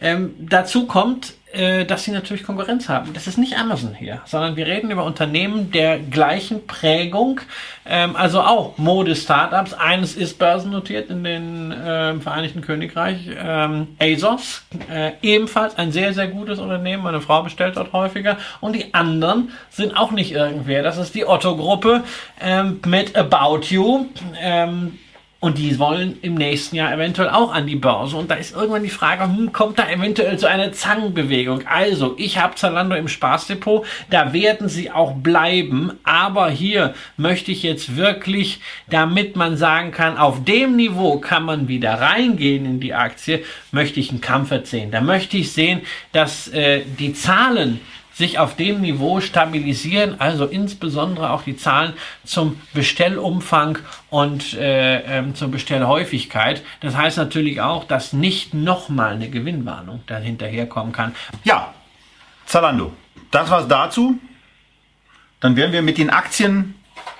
[0.00, 3.12] Ähm, dazu kommt äh, dass sie natürlich Konkurrenz haben.
[3.12, 6.19] Das ist nicht Amazon hier, sondern wir reden über Unternehmen der gleichen
[6.66, 7.40] Prägung,
[7.86, 9.74] ähm, also auch Mode-Startups.
[9.74, 16.28] Eines ist börsennotiert in den äh, Vereinigten Königreich, ähm, ASOS, äh, ebenfalls ein sehr, sehr
[16.28, 17.02] gutes Unternehmen.
[17.02, 18.36] Meine Frau bestellt dort häufiger.
[18.60, 20.82] Und die anderen sind auch nicht irgendwer.
[20.82, 22.04] Das ist die Otto-Gruppe
[22.40, 24.06] ähm, mit About You.
[24.40, 24.98] Ähm,
[25.40, 28.14] und die wollen im nächsten Jahr eventuell auch an die Börse.
[28.18, 31.66] Und da ist irgendwann die Frage, hm, kommt da eventuell so eine Zangenbewegung?
[31.66, 35.92] Also, ich habe Zalando im Spaßdepot, da werden sie auch bleiben.
[36.04, 38.60] Aber hier möchte ich jetzt wirklich,
[38.90, 43.42] damit man sagen kann, auf dem Niveau kann man wieder reingehen in die Aktie,
[43.72, 44.90] möchte ich einen Kampf erzählen.
[44.90, 45.80] Da möchte ich sehen,
[46.12, 47.80] dass äh, die Zahlen
[48.20, 51.94] sich auf dem Niveau stabilisieren, also insbesondere auch die Zahlen
[52.24, 53.78] zum Bestellumfang
[54.10, 56.62] und äh, ähm, zur Bestellhäufigkeit.
[56.80, 61.16] Das heißt natürlich auch, dass nicht nochmal eine Gewinnwarnung dahinterherkommen kann.
[61.42, 61.74] Ja,
[62.46, 62.92] Zalando,
[63.30, 64.18] das war's dazu.
[65.40, 66.74] Dann werden wir mit den Aktien,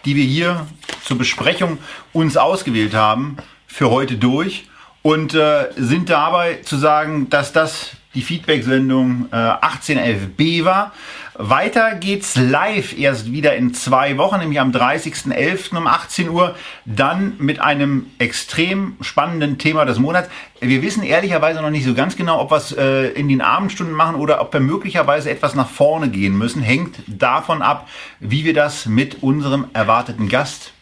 [0.05, 0.67] die wir hier
[1.03, 1.79] zur Besprechung
[2.13, 4.69] uns ausgewählt haben, für heute durch
[5.03, 10.93] und äh, sind dabei zu sagen, dass das die Feedback-Sendung äh, 1811b war.
[11.35, 15.77] Weiter geht's live erst wieder in zwei Wochen, nämlich am 30.11.
[15.77, 20.29] um 18 Uhr, dann mit einem extrem spannenden Thema des Monats.
[20.61, 23.95] Wir wissen ehrlicherweise noch nicht so ganz genau, ob wir es äh, in den Abendstunden
[23.95, 26.63] machen oder ob wir möglicherweise etwas nach vorne gehen müssen.
[26.63, 27.89] Hängt davon ab,
[28.19, 30.73] wie wir das mit unserem erwarteten Gast,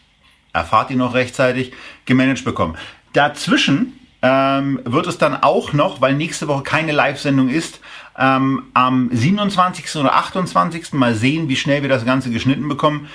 [0.51, 1.73] erfahrt ihr noch rechtzeitig,
[2.05, 2.75] gemanagt bekommen.
[3.13, 7.79] Dazwischen ähm, wird es dann auch noch, weil nächste Woche keine Live-Sendung ist,
[8.17, 9.95] ähm, am 27.
[9.95, 10.93] oder 28.
[10.93, 13.07] mal sehen, wie schnell wir das Ganze geschnitten bekommen,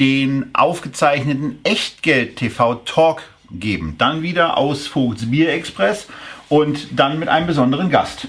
[0.00, 3.94] den aufgezeichneten Echtgeld-TV-Talk geben.
[3.98, 6.08] Dann wieder aus Vogts Bier Express
[6.48, 8.28] und dann mit einem besonderen Gast.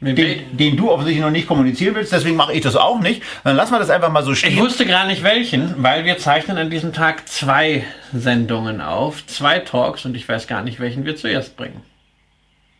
[0.00, 3.22] Den, den du offensichtlich noch nicht kommunizieren willst, deswegen mache ich das auch nicht.
[3.42, 4.52] Dann lassen wir das einfach mal so stehen.
[4.52, 9.58] Ich wusste gar nicht welchen, weil wir zeichnen an diesem Tag zwei Sendungen auf, zwei
[9.58, 11.82] Talks und ich weiß gar nicht, welchen wir zuerst bringen.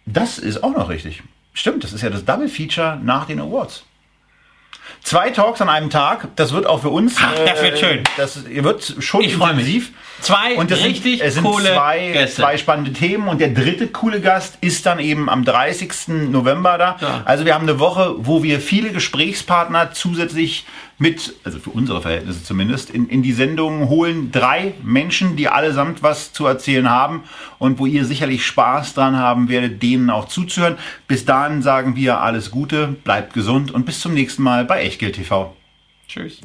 [0.06, 1.22] Das ist auch noch richtig.
[1.52, 3.84] Stimmt, das ist ja das Double Feature nach den Awards.
[5.02, 7.16] Zwei Talks an einem Tag, das wird auch für uns.
[7.18, 8.04] Ach, das wird schön.
[8.16, 9.92] Das wird schon Ich intensiv.
[10.20, 12.42] Zwei Und das richtig sind, es sind coole zwei, Gäste.
[12.42, 16.08] zwei spannende Themen und der dritte coole Gast ist dann eben am 30.
[16.30, 16.96] November da.
[17.00, 17.22] Ja.
[17.24, 20.66] Also wir haben eine Woche, wo wir viele Gesprächspartner zusätzlich
[20.98, 24.32] mit, also für unsere Verhältnisse zumindest, in, in die Sendung holen.
[24.32, 27.22] Drei Menschen, die allesamt was zu erzählen haben
[27.58, 30.76] und wo ihr sicherlich Spaß dran haben werdet, denen auch zuzuhören.
[31.06, 35.14] Bis dahin sagen wir alles Gute, bleibt gesund und bis zum nächsten Mal bei Echtgeld
[35.14, 35.54] TV.
[36.08, 36.40] Tschüss.